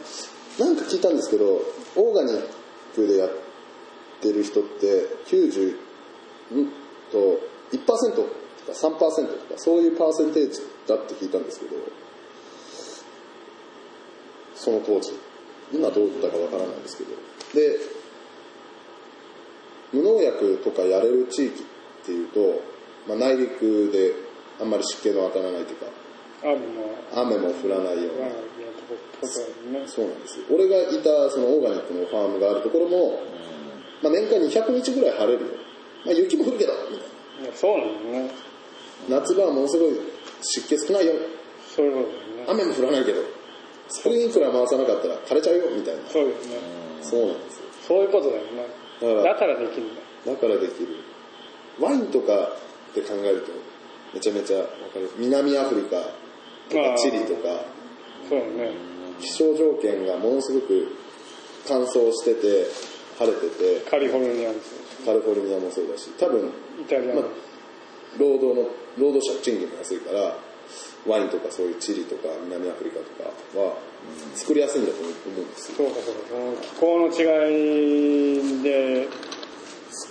[0.59, 1.61] なんか聞いたんですけど
[1.97, 2.43] オーガニッ
[2.95, 3.31] クでやっ
[4.23, 5.77] てる人って90
[6.55, 6.73] ん
[7.13, 7.39] と
[7.73, 8.29] 1%とか
[8.73, 11.73] 3%とかそういうパーセンテージだって聞いたんですけど
[14.55, 15.13] その当時
[15.73, 17.11] 今どうだかわからないですけど。
[17.55, 17.96] で
[19.93, 21.65] 無農薬とかやれる地域っ
[22.05, 22.63] ていうと、
[23.09, 24.13] まあ、内陸で
[24.61, 25.87] あんまり湿気の当たらないというか
[27.15, 28.29] 雨も降らないような。
[29.87, 30.47] そうなんですよ。
[30.51, 33.21] 俺がいたそのオーガニックのファームがあるところも、
[34.03, 35.53] まあ、年間200日ぐらい晴れるよ、
[36.05, 38.31] まあ、雪も降るけどみたいいやそうなんね。
[39.09, 39.99] な夏場はものすごい
[40.43, 41.15] 湿気少ないよ。
[41.75, 42.11] そういうこ
[42.47, 42.63] とね。
[42.63, 43.23] 雨も降らないけど
[43.89, 46.03] スプリンクラー回さなかったら枯れちゃうよみたいな。
[46.09, 46.57] そうですね。
[47.03, 47.63] そうなんですよ。
[47.89, 50.01] そういうことだよねだからできるんだ。
[50.33, 50.97] だからできる。
[51.81, 52.33] ワインとか
[52.91, 53.53] って考えると
[54.15, 55.11] めちゃめちゃわかる。
[55.19, 55.97] 南アフリカ
[56.71, 57.65] とかチリとか。
[58.29, 58.73] そうだね。
[59.21, 60.97] 気象条件がものすごく
[61.67, 62.67] 乾燥してて
[63.19, 63.91] 晴れてて。
[63.91, 66.11] カリフォルニアですよカリフォルニアもそうだし。
[66.19, 67.23] 多分イタリアの。
[67.23, 67.31] まあ
[68.19, 70.39] 労働の労働者賃金が安いから
[71.07, 73.29] ワインとかそういうチリとか南アフリカとか
[73.61, 73.77] は
[74.35, 76.63] 作りやすいんだと思うんですよそうかそうか。
[76.63, 79.09] 気候の違いで、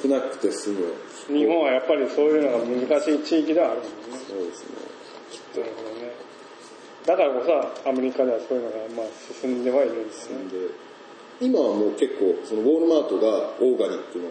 [0.02, 0.94] 少なくて済む
[1.28, 3.92] 日本はやっぱりそういうのが難しい地域ではあるもんね。
[4.28, 4.76] そうですね
[5.58, 6.12] なるほどね。
[7.06, 7.44] だからこ
[7.84, 9.06] そアメリカではそういうのがまあ
[9.42, 10.38] 進んではいるんですね。
[10.50, 10.68] で
[11.42, 14.26] 今はもう結構そのウォールマートがオーガニックの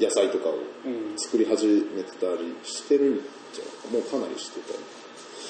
[0.00, 0.54] 野菜とかを
[0.84, 1.18] うん。
[1.18, 3.20] 作り始めてたりしてるん
[3.52, 4.78] じゃもうかなりしてたり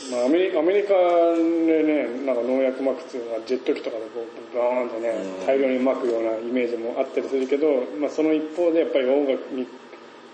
[0.09, 5.12] まあアメリアメリカでね、なんか農薬撒くっていうのはジェット機とかでこうバーンとね、
[5.46, 9.66] 大量に撒くようなイメージもあったりするけど、まあその一方でやっぱり音楽に、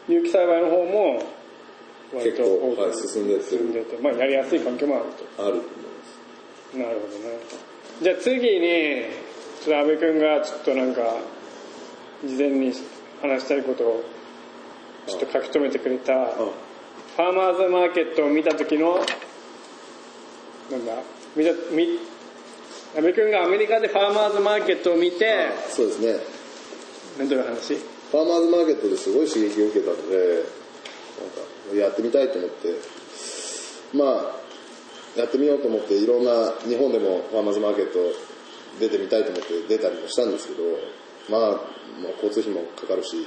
[0.09, 1.23] 有機栽培の方も
[2.15, 5.05] 割と結構多くはい進んでってんでて、まあやりやすい環境もある
[5.37, 5.45] と。
[5.45, 7.39] あると思いますなるほどね。
[8.03, 9.05] じゃあ次に、
[9.65, 11.17] ちょっと安部君がちょっとなんか、
[12.25, 12.73] 事前に
[13.21, 14.05] 話したいことを
[15.07, 19.01] ちょっと書き留めてくれた、ファーマーズマーケットを見た時の、
[20.71, 20.93] なんだ、
[21.37, 21.99] 見た、見、
[22.97, 26.19] 安部君がアメリカでファーマーズマーケットを見て、そうですね。
[27.19, 27.75] どういう話？
[27.77, 33.07] ファーマーズマーケットですごい刺激を受けたのでなんかやってみたいと思って。
[33.95, 34.05] ま
[34.35, 34.47] あ
[35.19, 37.99] やってみようと思っていろんな日本でもファーマーズマーケット
[38.81, 40.63] 出てみたいと思って出たりもしたんですけど
[41.31, 41.41] まあ、
[42.03, 43.27] まあ、交通費もかかるし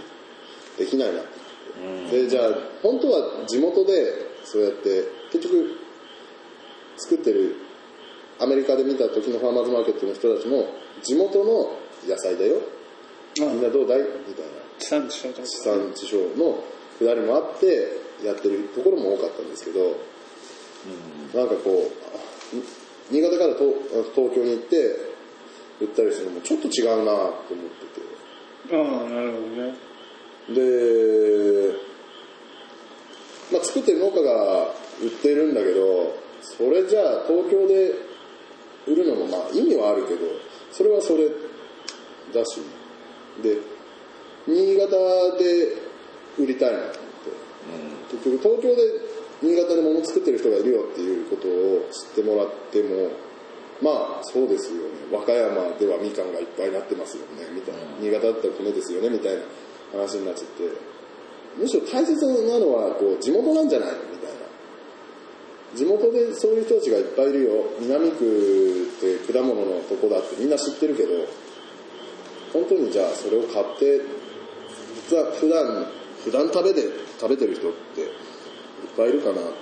[0.78, 2.12] できないなって。
[2.12, 2.50] でじゃあ
[2.84, 5.80] 本当は地元でそうやって結局
[7.00, 7.56] 作ってる
[8.39, 10.68] アメリカで見た時のファーマーズマーケットの人たちも
[11.02, 11.78] 地元の
[12.08, 12.62] 野菜だよ。
[13.38, 14.00] みんなどうだい？
[14.28, 14.52] みたいな。
[14.80, 16.64] 地産地消地産地消の
[16.97, 19.97] くだりもあってやってるところも多かったんですけど、
[21.34, 22.20] なんかこうあ
[23.12, 23.74] 新潟から東
[24.16, 25.10] 東京に行って
[25.82, 28.10] 売ったりするのもちょっと違うなと思ってて。
[28.72, 28.80] ああ、
[29.10, 29.74] なるほどね。
[30.50, 31.74] で、
[33.52, 37.94] まあ、作ってる農家が売ってるんだけどそれじゃあ東京で
[38.88, 40.20] 売るのもまあ意味はあるけど
[40.72, 41.28] それはそれ
[42.34, 42.62] だし
[43.44, 43.58] で
[44.48, 44.90] 新潟
[45.38, 45.76] で
[46.38, 47.00] 売りたいなと思って。
[48.12, 48.82] 結局東京で
[49.42, 53.12] 新潟で物作ってる人がいるよっていうことを知ってもらっても
[53.82, 55.08] まあそうですよね。
[55.12, 57.82] 和歌山ではみかんがいっぱいなってますよねみたいな。
[58.02, 59.42] 新潟だったら米ですよねみたいな
[59.94, 60.64] 話になっちゃって。
[61.58, 63.96] むしろ大切なのはこう地元なんじゃないの？
[65.76, 67.51] 地元でそういう人たちがいっぱいいるよ。
[67.80, 71.09] 南区って果物のとこだってみんな知ってるけど
[72.51, 74.01] 本当にじゃあそれを買って
[75.09, 75.86] 実は普段
[76.24, 76.82] 普段食べて
[77.20, 78.09] 食べてる人っていっ
[78.97, 79.53] ぱいいるかなと思っ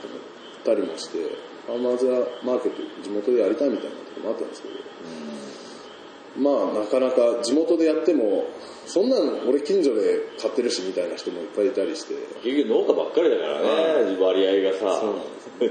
[0.64, 1.20] たりもして
[1.68, 2.06] ファーマーズ
[2.44, 4.76] マーケット地元でやりたいみたいなとこもあったんですけど、
[6.38, 8.46] まあなかなか地元でやっても
[8.86, 12.14] そんなの俺近所で買ってるしみたいな人もいっぱいいたりして。
[12.42, 15.04] 結局農家ばっかりだからね、割合がさ。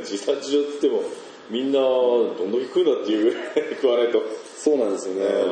[0.05, 1.03] 地 産地消って言っても、
[1.49, 3.43] みんなどんだけ食うんだっていうぐらい
[3.81, 4.23] 食わないと。
[4.59, 5.25] そうなんですよね。
[5.25, 5.47] だから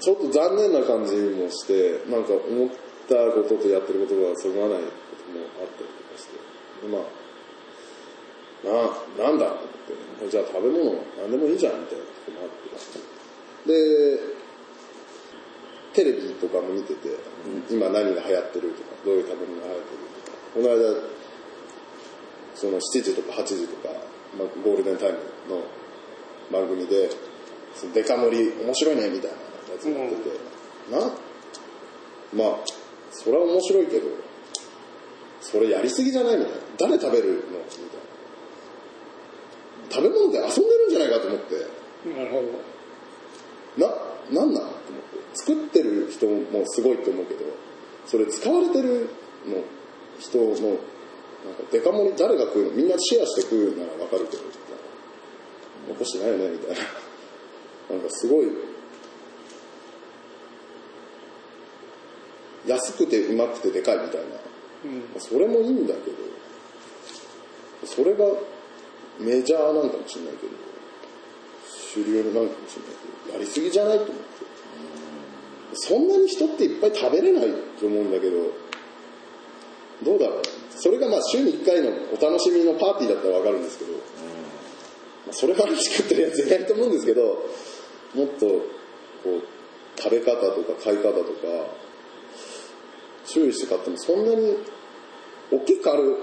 [0.00, 2.68] ちょっと残念な感じもしてなんか思っ
[3.08, 6.32] たこととやってることがそぐわないこともあったりとかして。
[6.80, 7.20] でまあ
[9.18, 9.48] ななんだっ
[10.20, 12.04] てじゃあ食べ物何でもいいじゃんみたいな
[13.66, 14.18] で
[15.92, 17.08] テレビとかも見てて、
[17.70, 20.38] 今何が流行ってるとかどういう食べ物が流行ってるとか。
[20.54, 20.76] この間
[22.54, 23.94] その7時とか8時とか、
[24.36, 25.62] まあ、ゴールデンタイムの
[26.52, 27.10] 番組で
[27.74, 30.30] そのデカ盛り面白いねみたいなやつやってて、
[30.90, 30.98] な
[32.34, 32.58] まあ
[33.10, 34.08] それは面白いけど
[35.40, 37.34] それやりすぎじゃないみたいな誰食べるの？
[37.40, 37.58] みたい
[39.88, 39.94] な。
[39.96, 41.54] 食べ物で遊んでるんじゃないかと思って。
[42.08, 42.69] なるほど。
[43.76, 43.86] な、
[44.30, 44.64] なんなん？
[44.64, 45.20] と思って。
[45.34, 47.44] 作ってる人もすごいと思うけど、
[48.06, 49.08] それ使われてる
[49.46, 49.62] の
[50.18, 54.62] 人の、なんかデカ盛り誰が食うのみんなシェアして食うならわかるけど、みたい
[55.88, 57.96] な残してないよねみたいな。
[57.96, 58.46] なんかすごい、
[62.66, 64.26] 安くてうまくてでかいみたいな。
[64.84, 65.20] うん。
[65.20, 66.16] それもいいんだけど、
[67.86, 68.26] それが
[69.18, 70.52] メジャーなんかもしれないけど、
[71.92, 72.94] 主流なんかもしれない
[73.26, 74.20] けど、やりすぎじゃないと思って。
[75.74, 78.36] そんなに人っていっぱい食べれないと思うんだけど、
[80.02, 80.42] どうだろう。
[80.76, 83.92] それがまあ週に1回のお楽しみのパーティーだったらわかるんですけど、
[85.32, 87.22] それから作ってるやついないと思うんですけど、
[88.14, 88.64] もっとこ
[89.38, 91.74] う食べ方とか買い方とか、
[93.26, 94.56] 注意して買ってもそんなに
[95.52, 96.16] 大きくある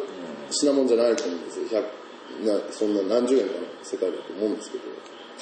[0.50, 1.66] 品物じゃないと思うんですよ。
[1.70, 2.08] 100
[2.46, 4.84] なそんな何十円かの世界だと思うんですけど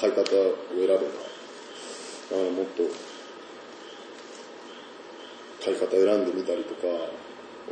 [0.00, 1.08] 買い方を選べばだか
[2.30, 2.82] らもっと
[5.64, 6.80] 買い方選んでみたりとか。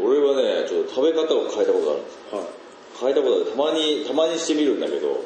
[0.01, 2.45] 俺はね、ちょっと食べ方を変えたことがあるんですはい。
[3.01, 3.47] 変えたことある。
[3.47, 5.23] たまに、たまにしてみるんだけど、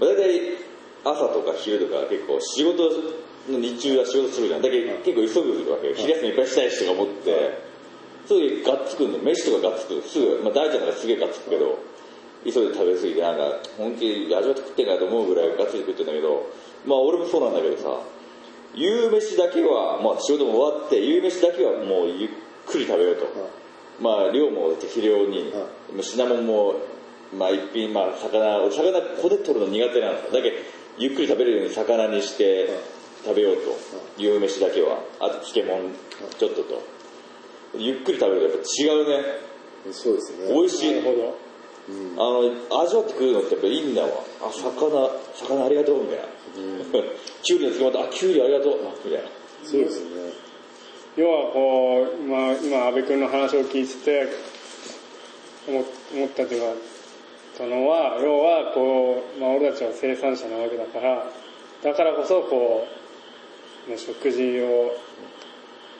[0.00, 0.58] まあ、大体
[1.04, 2.90] 朝とか昼とか結構仕事
[3.50, 4.62] の日中は仕事するじゃん。
[4.62, 5.94] だけど結構急ぐわけよ。
[5.94, 7.58] 昼休みいっぱいしたいしとか思って、
[8.26, 10.02] すぐがっつくんで、飯とかがっつく。
[10.02, 11.78] すぐ、まあ大ちゃんがすげえがっつくけど、
[12.44, 16.46] 急いで食べ過ぎてなんか本気で味わって食ってんかと思うぐらいがっつり食ってんだけど、
[16.86, 18.00] まあ俺もそうなんだけどさ、
[18.74, 22.30] 夕飯だけは、まあ仕事も終わって、夕飯だけはもうゆっ
[22.66, 23.26] くり食べようと。
[24.00, 25.68] まあ量も適量に、は
[26.00, 26.74] 品物も、
[27.36, 30.32] まあ一品、まあ魚、俺魚こで取るの苦手なんですよ。
[30.32, 30.56] だけど、
[30.98, 32.68] ゆっくり食べれるように魚にして
[33.24, 33.76] 食べようと。
[34.18, 34.98] 夕飯だけは。
[35.20, 35.90] あと漬物
[36.38, 36.82] ちょっとと。
[37.78, 39.24] ゆっくり食べるとやっぱ違うね。
[39.92, 40.90] そうですね美味しい。
[40.92, 41.38] なるほど。
[41.88, 44.08] あの、味わってくるのってやっぱいいんだわ。
[44.40, 46.24] あ、魚、魚ありがとう、みたいな。
[47.42, 49.28] キュウリの漬物、あ、キュウリありがとう、みたいな。
[49.64, 50.32] そうですね
[51.16, 54.28] 要はこう、今、今、安部君の話を聞いてて、
[55.68, 56.80] 思思ったというか、
[57.58, 61.26] たのは、要はこう、まあ俺たちは生産者なわけだから、
[61.82, 62.86] だからこそこ
[63.86, 64.96] う、ね食事を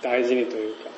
[0.03, 0.91] 大事にというか、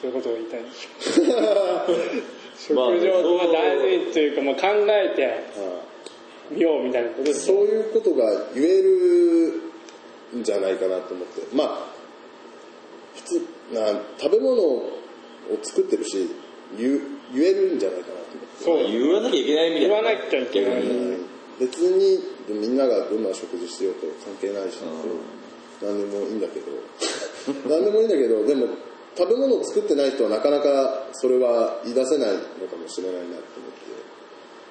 [0.00, 1.20] そういうことを言いたいんです
[2.68, 11.42] 食事をそうまあ大事にというか、まあ、考えてはいみようみたいなことですそうよいうことが言えるんじゃないかなと思って。
[11.54, 11.94] まあ
[13.14, 15.00] 普通な食べ物を
[15.62, 16.28] 作ってるし
[16.76, 17.00] 言う
[17.32, 18.64] 言えるんじゃないかなと思って。
[18.64, 18.90] そう。
[18.90, 19.94] 言わなきゃいけないみたいな。
[19.94, 20.82] 言わなきゃいけない。
[21.60, 24.80] 別にみんながどんな食事してようと関係ないし、
[25.80, 26.66] 何でもいいんだけど。
[27.68, 28.68] 何でもいいんだけどでも
[29.16, 32.38] 食べ物を作ってない人はなかなかそれは言い出せないの
[32.68, 33.94] かもしれないなと思って。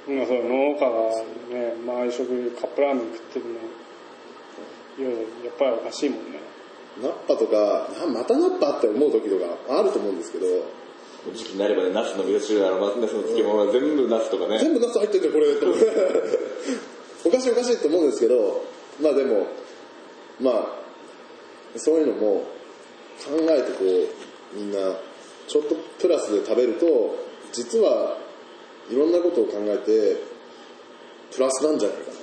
[0.05, 3.51] 今そう農家がね毎食カップラーメン食ってるの
[4.99, 6.39] いややっぱりおかしいもんね。
[7.01, 10.45] ナッパとかなまたナッパって思う時とかあると思うんですけど。
[11.33, 14.59] 時期になればね、ナスの味噌汁なら、ナスの漬物は全部ナスとかね。
[14.59, 15.85] 全部ナス入ってんじゃんこれって思って
[17.25, 18.65] おかしいおかしいと思うんですけど
[19.01, 19.47] まあでも
[20.41, 20.67] まあ
[21.77, 22.43] そういうのも
[23.23, 24.22] 考えてこう
[24.55, 24.77] みんな
[25.47, 26.85] ちょっとプラスで食べると
[27.51, 28.17] 実は
[28.89, 30.21] いろんなことを考えて
[31.33, 32.21] プラスなんじゃないかなと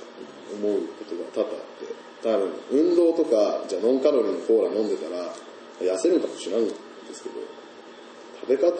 [0.55, 1.91] 思うことが多々あって
[2.23, 5.33] 多分運動とかじゃあノンカロリーのコーラ飲んでたら
[5.79, 6.73] 痩せるかもしれないんで
[7.13, 7.35] すけど
[8.41, 8.77] 食べ方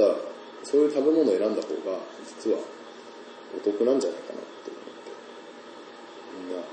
[0.63, 1.97] そういう食べ物を選んだ方が
[2.39, 2.59] 実は
[3.55, 5.11] お得なんじゃないかなって思って。
[6.39, 6.63] みんな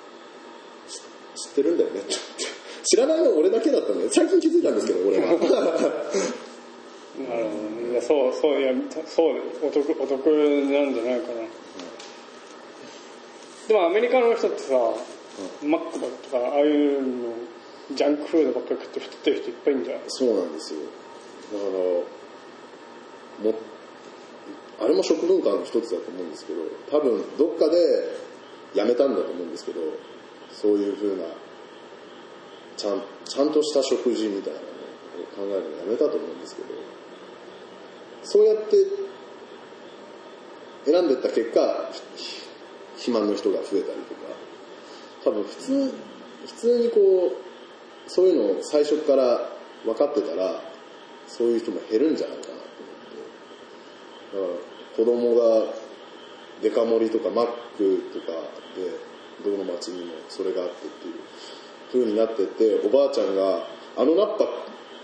[1.35, 2.15] 知ってるんだよねって。
[2.85, 4.11] 知らないの俺だけだったんだよ。
[4.13, 5.33] 最近気づいたんですけど俺は。
[7.25, 8.73] なそうそういや
[9.07, 11.41] そうお得お得なんじゃないかな、
[13.67, 14.75] でもアメリカの人ってさ、
[15.65, 17.35] マックとかああいうの
[17.95, 20.03] ジャンクフードばっかり食って太ってる人いっぱいいるんじゃない？
[20.09, 20.81] そうなんですよ。
[21.53, 23.59] だからも
[24.81, 26.61] あれも食文化の一つだと思うんですけど
[26.91, 27.77] 多分どっかで
[28.75, 29.81] やめたんだと思うんですけど
[30.53, 31.25] そういう風な
[32.77, 34.71] ちゃんちゃんとした食事みたいなのを
[35.35, 36.69] 考えるのやめたと思うんですけど
[38.29, 38.77] そうやって
[40.85, 41.61] 選んでった結果
[42.97, 44.29] 肥満の人が増えたりとか。
[45.25, 45.95] 多分普通
[46.47, 47.33] 普通にこ
[48.07, 49.51] うそういうのを最初から
[49.85, 50.63] 分かってたら
[51.27, 52.49] そういう人も減るんじゃないかな。
[52.49, 53.05] と思っ
[53.81, 55.73] てだから子供が
[56.63, 58.39] デカ盛りとかマックとか
[58.77, 61.15] でどの町にもそれがあってっていう
[61.93, 63.67] 風になってっておばあちゃんが
[63.97, 64.45] あのナッパ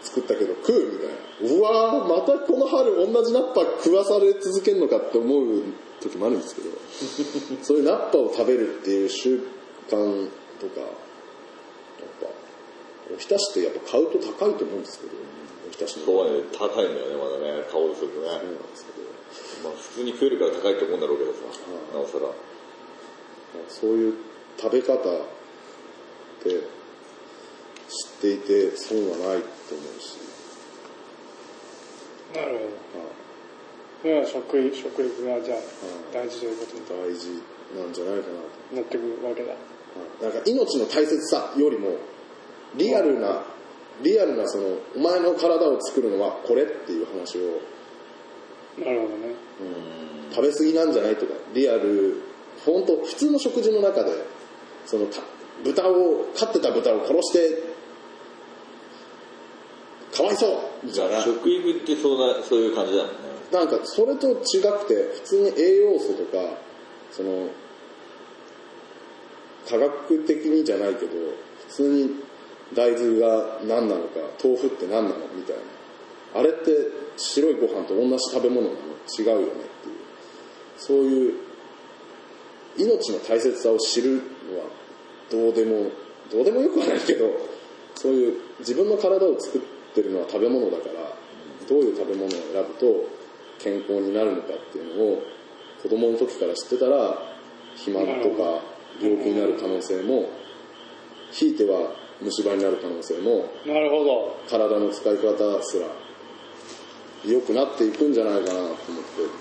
[0.05, 5.63] 作ったけど食うみたいなうわーまたこの春同じナッパ食わされ続けるのかって思う
[6.01, 6.71] 時もあるんですけど
[7.65, 9.41] そういうナッパを食べるっていう習
[9.89, 10.29] 慣
[10.61, 10.89] とかやっ
[12.21, 12.27] ぱ
[13.15, 15.13] おひたしってやっぱ買うと高いと思うんですけど
[15.69, 18.29] おひたしのそうはね、高いんだよね、まだね、買おうとするとね。
[18.29, 21.39] そうなんですけどまあ普通に食えるから高いと思うんだろうけどさ、
[21.95, 22.29] なおさら。
[23.69, 24.15] そういう
[24.59, 24.99] 食べ方っ
[26.43, 26.61] て
[27.89, 30.19] 知っていて損はないと思うし、
[32.35, 32.65] なるほど。
[34.03, 35.59] それは食育食育がじゃあ
[36.13, 37.29] 大事ということに大事
[37.79, 38.77] なんじゃないかなと。
[38.77, 39.55] なってくるわけだ。
[40.21, 41.97] なんか命の大切さよりも
[42.77, 43.45] リアルな
[44.03, 47.61] リアルなそのお前の体を作るのはこれっていう話を。
[48.79, 49.35] なるほどね。
[50.33, 51.35] 食べ過ぎなんじゃないとか。
[51.55, 52.21] リアル
[52.67, 54.11] 本当普通の食事の中で
[54.85, 55.21] そのた
[55.63, 57.74] 豚を飼ってた豚を殺して
[60.15, 60.91] かわいそう。
[60.91, 63.19] じゃない食育ってそうな、そういう感じだもんね。
[63.53, 66.57] なんかそれと違くて普通に栄養素とか
[67.13, 67.49] その
[69.69, 71.13] 科学的にじゃないけど
[71.69, 72.11] 普通に
[72.75, 76.41] 大豆が何なのか豆腐って何なのみたいな。
[76.41, 76.71] あれって
[77.17, 78.77] 白いご飯と同じ食べ物なの？
[79.19, 79.95] 違うよねっていう。
[80.77, 81.35] そういう
[82.77, 84.15] 命の大切さを知る
[84.51, 84.65] のは
[85.31, 85.91] どうでも
[86.33, 87.27] どうでもよくはないけど
[87.95, 91.17] そういう自分の体を作ってるのは食べ物だから
[91.69, 93.09] どういう食べ物を選ぶと
[93.59, 95.23] 健康になるのかっていうのを
[95.83, 97.19] 子供の時から知ってたら
[97.77, 98.61] 肥満とか
[99.01, 100.29] 病気になる可能性も
[101.31, 104.37] ひいては虫歯になる可能性もなるほど。
[104.49, 105.87] 体の使い方すら
[107.25, 108.77] 良くなっていくんじゃないかなと思って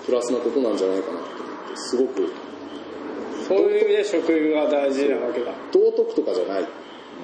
[0.06, 2.32] プラスなことなんじゃないかなと思ってすごく。
[3.46, 5.52] そういう意味で食育が大事なわけだ。
[5.70, 6.68] 道徳とかじゃない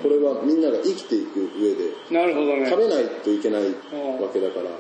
[0.02, 2.68] これはみんなが生きていく上でなるほどね。
[2.68, 4.70] 食べないといけないわけだから。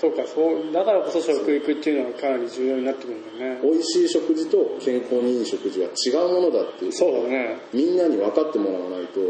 [0.00, 3.60] そうかそうだからこそ食育っていうのはかなり重要になってくるんだよね。
[3.62, 7.60] 美味しい食事と健康にいい食事は違うものだっていうそうだね。
[7.74, 9.20] みんなに分かってもらわないと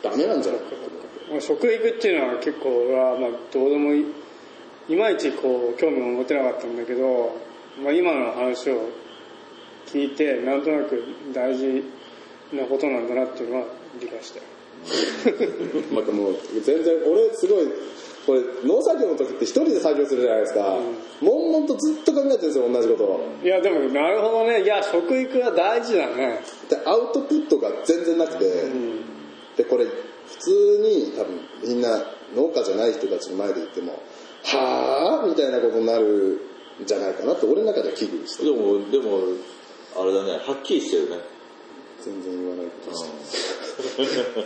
[0.00, 4.04] ダメなんじゃないかと思ってまあ食育っていうのは結構俺はまあどうでもいい
[4.88, 7.36] いまいちこう興味を持てなかったんだけど、
[7.82, 8.88] まあ、今の話を
[9.86, 11.02] 聞いてなんとなく
[11.34, 11.84] 大事
[12.52, 13.66] なことなんだなっていうのは
[14.00, 14.44] 理解したよ
[15.92, 17.66] なんかもう全然俺すごい
[18.26, 20.76] これ農作業の時って一人で作業するじゃないですか、
[21.22, 23.04] 悶々とずっと考えてるんですよ同じこと。
[23.04, 24.62] をいやでもなるほどね。
[24.64, 26.40] いや食育は大事だね。
[26.68, 28.44] でアウトプットが全然なくて、
[29.56, 29.92] でこれ普
[30.40, 30.50] 通
[30.82, 32.04] に多分みんな
[32.36, 34.02] 農家じゃない人たちの前で言っても
[34.44, 36.38] 「はあ?」みたいなことになる
[36.82, 39.20] んじゃないかなって俺の中では危惧してでもでも
[39.96, 40.32] あれだね。
[40.32, 41.16] はっきりしてるね
[42.02, 44.44] 全然言わないことして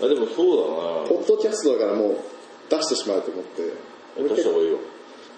[0.04, 0.56] あでもそう
[1.04, 2.16] だポッドキャストだからもう
[2.70, 3.62] 出してしまうと思って。
[4.22, 4.78] な出した方がいいよ。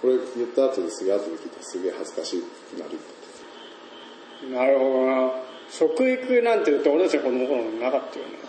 [0.00, 4.54] これ言った後ですげえ後で聞いたらすげえ恥ずかしくなる。
[4.54, 5.32] なるほどな。
[5.70, 8.40] 食育なんて言って俺たちの子供の頃なかったよね。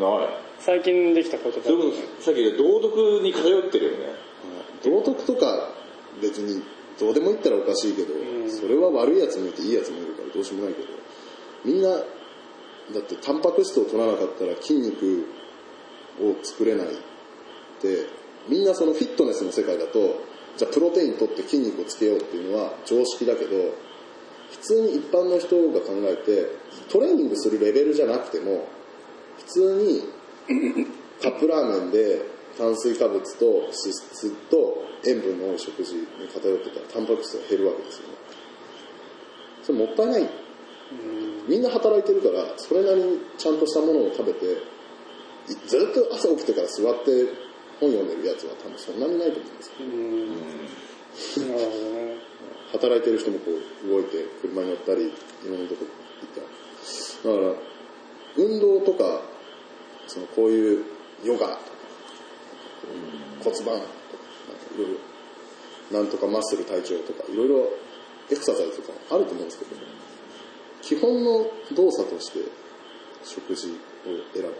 [0.00, 0.28] ない。
[0.58, 3.96] 最近できたことだそれこそさっき言った道徳に通ってるよね。
[4.82, 5.70] 道徳とか
[6.20, 6.62] 別に
[6.98, 8.14] どうでも言ったらおかしいけど、
[8.48, 10.88] それは悪いやつもいていいやつもいるからどうしようもないけど
[11.64, 12.02] みんな
[12.94, 15.26] だってタンパク質を取らなかったら筋肉
[16.20, 16.88] を作れない
[17.82, 18.06] で
[18.48, 20.22] みんなそのフィットネスの世界だと
[20.56, 23.74] じゃあプロテイン取って筋肉をつけようっていうのは常識だけど
[24.50, 26.46] 普通に一般の人が考えて
[26.90, 28.68] トレーニングするレベルじゃなくても
[29.38, 30.02] 普通に
[31.22, 32.22] カップラーメンで
[32.56, 38.14] 炭水化物と脂質と塩分の多い食事に偏ってたらタンパク質が減るわけですよね。
[39.62, 40.22] それもったいない。
[41.48, 44.48] みんな働いてるからそれなりにちゃんとしたものを食べてい
[45.66, 47.10] ずっと朝起きてから座って
[47.80, 49.62] 本読んでるやつは多分そんなにないと思うんで
[51.22, 51.46] すよ。
[51.46, 51.56] うん。
[51.56, 52.16] なるほどね。
[52.72, 55.12] 働いてる人もこう動いて車に乗ったりい
[55.46, 55.86] ろんなとこ
[56.20, 57.54] 行っただから
[58.36, 59.22] 運動とか
[60.06, 60.84] そのこういう
[61.24, 61.58] ヨガとか
[63.44, 63.80] 骨盤とか
[64.74, 64.98] いろい
[65.92, 67.68] ろなんとかマッスル体調とかいろいろ
[68.30, 69.70] エクササイズとかあると思うんですけど
[70.86, 72.38] 基本の動作として
[73.24, 73.72] 食事を
[74.32, 74.54] 選ぶ。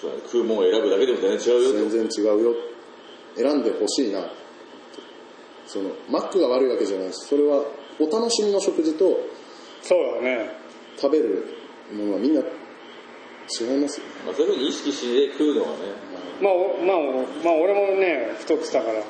[0.00, 0.22] そうだね。
[0.24, 2.54] 食うもんを選ぶだけでも全然違うよって全然違うよ。
[3.36, 4.30] 選んでほしいな。
[5.66, 7.64] そのマックが悪いわけじゃないしそれは
[7.98, 9.18] お楽しみの食事と
[9.82, 10.50] そうだね。
[10.96, 11.44] 食べる
[11.92, 14.12] ものはみんな違いますよね。
[14.24, 15.74] まあ、そういうふうに意識して食うのはね。
[16.40, 17.12] まあ、おまあ、お
[17.44, 19.02] まあ、俺もね、太ってたから、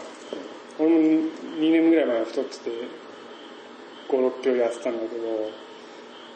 [0.80, 3.03] 俺も2年ぐらい前は太ってて、
[4.08, 5.26] 5、6キロ痩せたんだけど、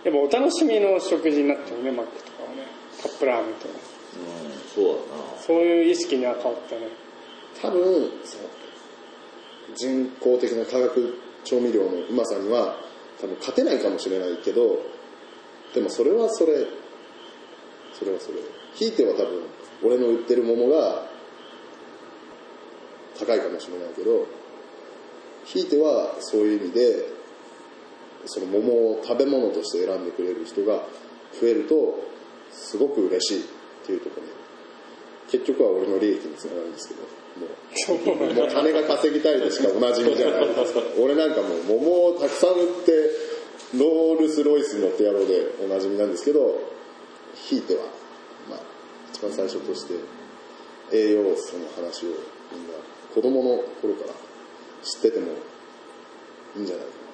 [0.05, 2.67] やっぱお楽しみの食事になってるね、マックとかはね。
[3.03, 3.75] カップラーメンとか。
[3.75, 6.89] うんそうだそういう意識には変わったね。
[7.61, 7.83] 多分
[8.25, 8.45] その
[9.75, 12.77] 人工的な化学調味料のうまさには
[13.21, 14.79] 多分勝てないかもしれないけど
[15.75, 16.67] でもそれはそれ
[17.93, 18.39] それはそれ
[18.75, 19.43] ひいては多分
[19.85, 21.07] 俺の売ってる桃が
[23.19, 24.27] 高いかもしれないけど
[25.45, 27.18] ひいてはそういう意味で
[28.27, 30.83] その桃を食べ物として選んでくれる人が
[31.41, 31.99] 増えると
[32.51, 33.45] すごく嬉しいっ
[33.87, 34.33] ていうところで
[35.31, 37.03] 結局は俺の利益につながるんですけど
[37.39, 40.47] もうもう金が稼ぎたいでしかおなじみじゃない
[40.99, 42.93] 俺なんかもう桃をたくさん売って
[43.77, 46.59] ロールス・ロイスに乗ってやろうでおなじみなんですけど
[47.35, 47.83] ひいては、
[48.51, 48.61] まあ、
[49.13, 49.95] 一番最初として
[50.93, 52.09] 栄養素の話を
[52.53, 52.75] みんな
[53.15, 54.15] 子供の頃から
[54.83, 55.27] 知ってても
[56.57, 57.08] いいんじゃないかな。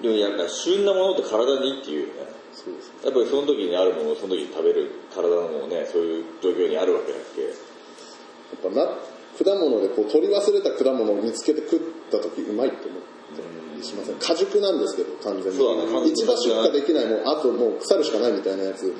[0.00, 2.32] でもやっぱ旬なものって体にいいっていうよね。
[2.52, 3.04] そうですね。
[3.04, 7.42] やっぱりその時にあるものをその時に食べる体のものねそういう状況にあるわけだっけ。
[7.42, 8.98] やっぱな
[9.32, 11.80] 果物でこう取り忘れた果物を見つけて食っ
[12.10, 13.02] た時うまいって思っ
[13.34, 13.40] た
[13.76, 14.16] りしません。
[14.16, 15.58] 果熟なんですけど完全に。
[15.58, 18.92] そう一番出荷できないもうあともう腐るしかないみたいなやつ。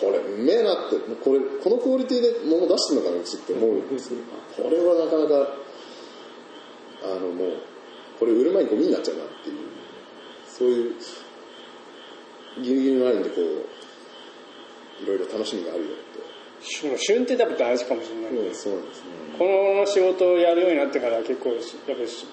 [0.00, 3.70] これうめえなってこれこのクオリティで物出してるのかなうちって思う。
[3.78, 4.22] んですけど
[4.56, 5.52] これはなかなか
[7.02, 7.56] あのもう
[8.18, 9.59] これ売る前にゴミになっちゃうなっていう
[10.60, 10.94] そういう
[12.60, 16.20] ギリギリのラインでこういろいろ楽しみがあるよって。
[16.60, 19.08] 旬旬って多分大事かもしれない、うんそうですね。
[19.38, 19.46] こ
[19.80, 22.26] の仕事をやるようになってから結構やっぱりし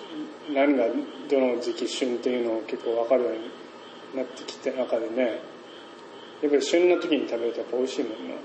[0.53, 0.87] 何が
[1.29, 3.39] どの時期旬っていうのを結構分かるように
[4.17, 5.39] なってきて中でね。
[6.41, 8.35] やっぱり旬の時に食べるとやっぱ美味しいもんな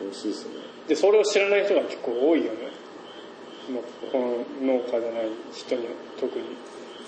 [0.00, 0.58] 美味しいですよね。
[0.86, 2.70] でそれを知らない人が結構多いよね。
[3.68, 4.18] もうこ
[4.62, 6.44] の農家じゃない人には特に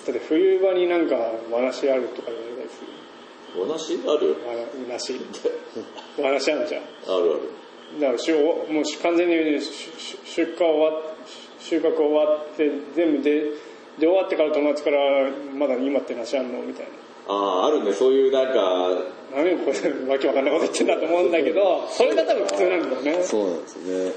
[0.06, 1.16] だって冬場になんか
[1.50, 2.88] 和梨あるとか言われたりする。
[3.56, 4.36] お話ある？
[4.46, 5.20] 和梨
[6.18, 6.82] 和梨あるじゃん。
[7.06, 8.00] あるある。
[8.00, 11.02] だからしゅもうし完全にしし出荷終わっ
[11.60, 13.40] 収穫終わって全部で
[13.98, 16.92] で終わってから友達からまだ今って梨あんのみたいな。
[17.32, 17.92] あああるね。
[17.92, 23.22] そういうなんか何をこれわけわかんないこと言ってんだと思うんだけど それが多分普通なんだよね。
[23.22, 24.12] そうなんですね。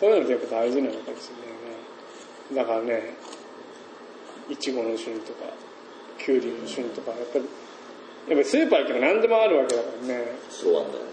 [0.00, 0.10] そう。
[0.10, 1.45] いうのってやっぱ大事なのかもしれない。
[1.45, 1.45] ね
[2.54, 3.14] だからね
[4.48, 5.50] いちごの旬とか
[6.18, 7.48] きゅうりの旬とかやっぱりやっ
[8.28, 10.24] ぱりスーパー行けば何でもあるわけだからね。
[10.50, 11.10] そうなんだよね。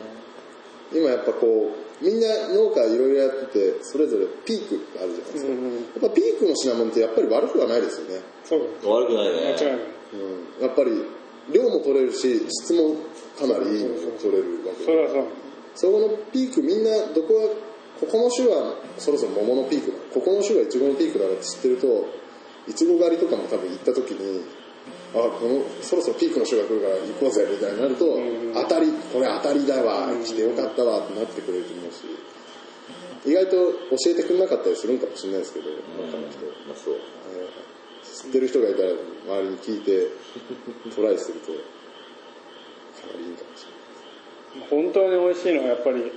[0.94, 1.72] 今やっぱこ
[2.02, 5.74] うみんな農家いろいろやっててそれぞれピークがあるじゃないですか、うんうん。
[5.76, 8.62] やっぱピークの品物ってやっぱり悪くはないですよね、そう。
[8.86, 9.54] 悪くないね。
[9.54, 9.80] 間違いない。
[10.14, 10.92] うん、やっぱり
[11.52, 12.96] 量も取れるし質も
[13.38, 15.26] かなりいいのが取れるわけそれはそう。
[15.76, 17.50] そこのピークみんなどこは
[18.04, 19.98] ここの種はそろそろ桃のピークだ。
[20.14, 21.88] ここの種はイチゴのピークだって知ってると
[22.68, 24.44] いちご狩りとかも多分行った時に
[25.16, 28.54] あこのそろそろピークの種が来るから行こうぜみたいになるとん。
[28.54, 32.04] 当たりこれ当たりだわ来てよかったわってなってくれると思うし。
[33.26, 33.52] 意外と
[33.96, 36.44] 教えてくれなかったりするんかもしれないですけど中の人。
[36.68, 37.00] まあそう。
[38.04, 40.12] 知ってる人がいたら周りに聞いて
[40.94, 41.58] トライするとか
[43.16, 44.70] なりいいかもしれない。
[44.70, 46.12] 本当に美味しいのはやっぱり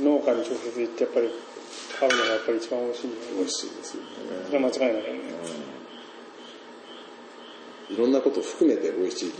[0.00, 1.30] 農家に直接行ってやっぱり
[1.98, 3.14] 買うのがやっぱり一番美味しいね。
[3.36, 4.08] 美味しいですよね。
[4.46, 5.20] それは間違いないよね。
[7.90, 8.12] いろん。
[8.12, 9.34] なことを含めて美味しいな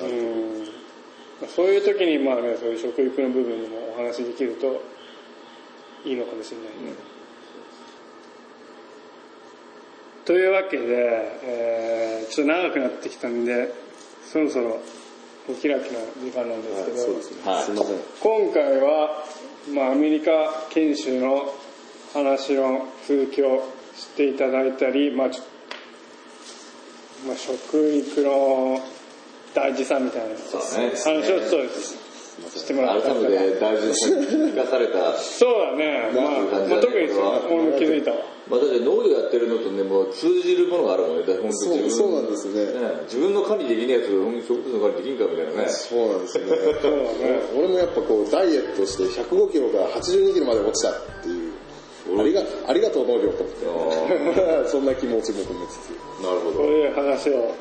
[0.00, 4.80] とうんそういう時にまあねそういう食育の部分でもお話できると
[6.04, 6.96] いいのかもしれないね、
[10.24, 13.74] というわけで、えーちょっと長くなってきたんで
[14.24, 14.80] そろそろ
[15.48, 15.78] お開きな
[16.20, 17.64] 時間なんですけど、そうですね、はい。
[17.64, 19.24] すいません今回は、
[19.70, 20.30] まあ、アメリカ
[20.70, 21.54] 研修の
[22.12, 25.28] 話の続きをしていただいたり、まあ
[27.26, 28.80] まあ、食育の
[29.54, 30.34] 大事さみたいな。
[30.34, 31.56] 話をちょっと
[32.50, 37.08] してもらった改めて大事に生かされたそうだね、まあ、まあ特に
[37.50, 38.16] 俺も気づいたわ。
[38.50, 41.24] まあだって農業やってるのとねもう通じるものがあるもんね。
[41.40, 42.66] 本当そうそうなんですね。
[42.80, 45.68] ね自分の管理できないやつ本当に植物の管理できんかみたいなね。
[45.68, 46.46] そうなんですね。
[46.48, 47.40] そうだね。
[47.56, 51.52] 俺もやっぱこうダイエットして105キロから82キロまで落ちたっていう。
[52.18, 54.68] ありがありがとう農業と思って。
[54.68, 55.90] そんな気持ちも込めつつ。
[56.20, 56.56] なるほど。
[56.58, 57.54] そういう話を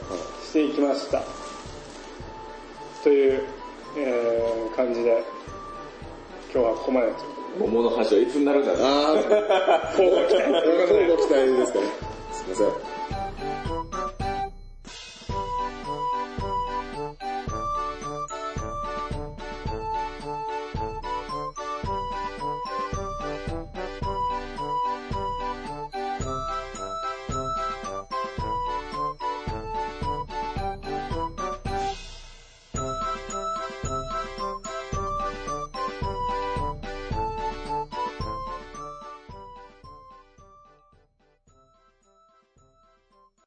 [0.43, 1.23] していきました。
[3.03, 3.43] という、
[3.97, 5.23] えー感じで
[6.53, 7.17] 今日はここまでという
[7.59, 9.35] こ桃の話はいつになるんだろうああとで
[9.97, 11.85] 交互期待ですかね。
[12.31, 13.00] すいません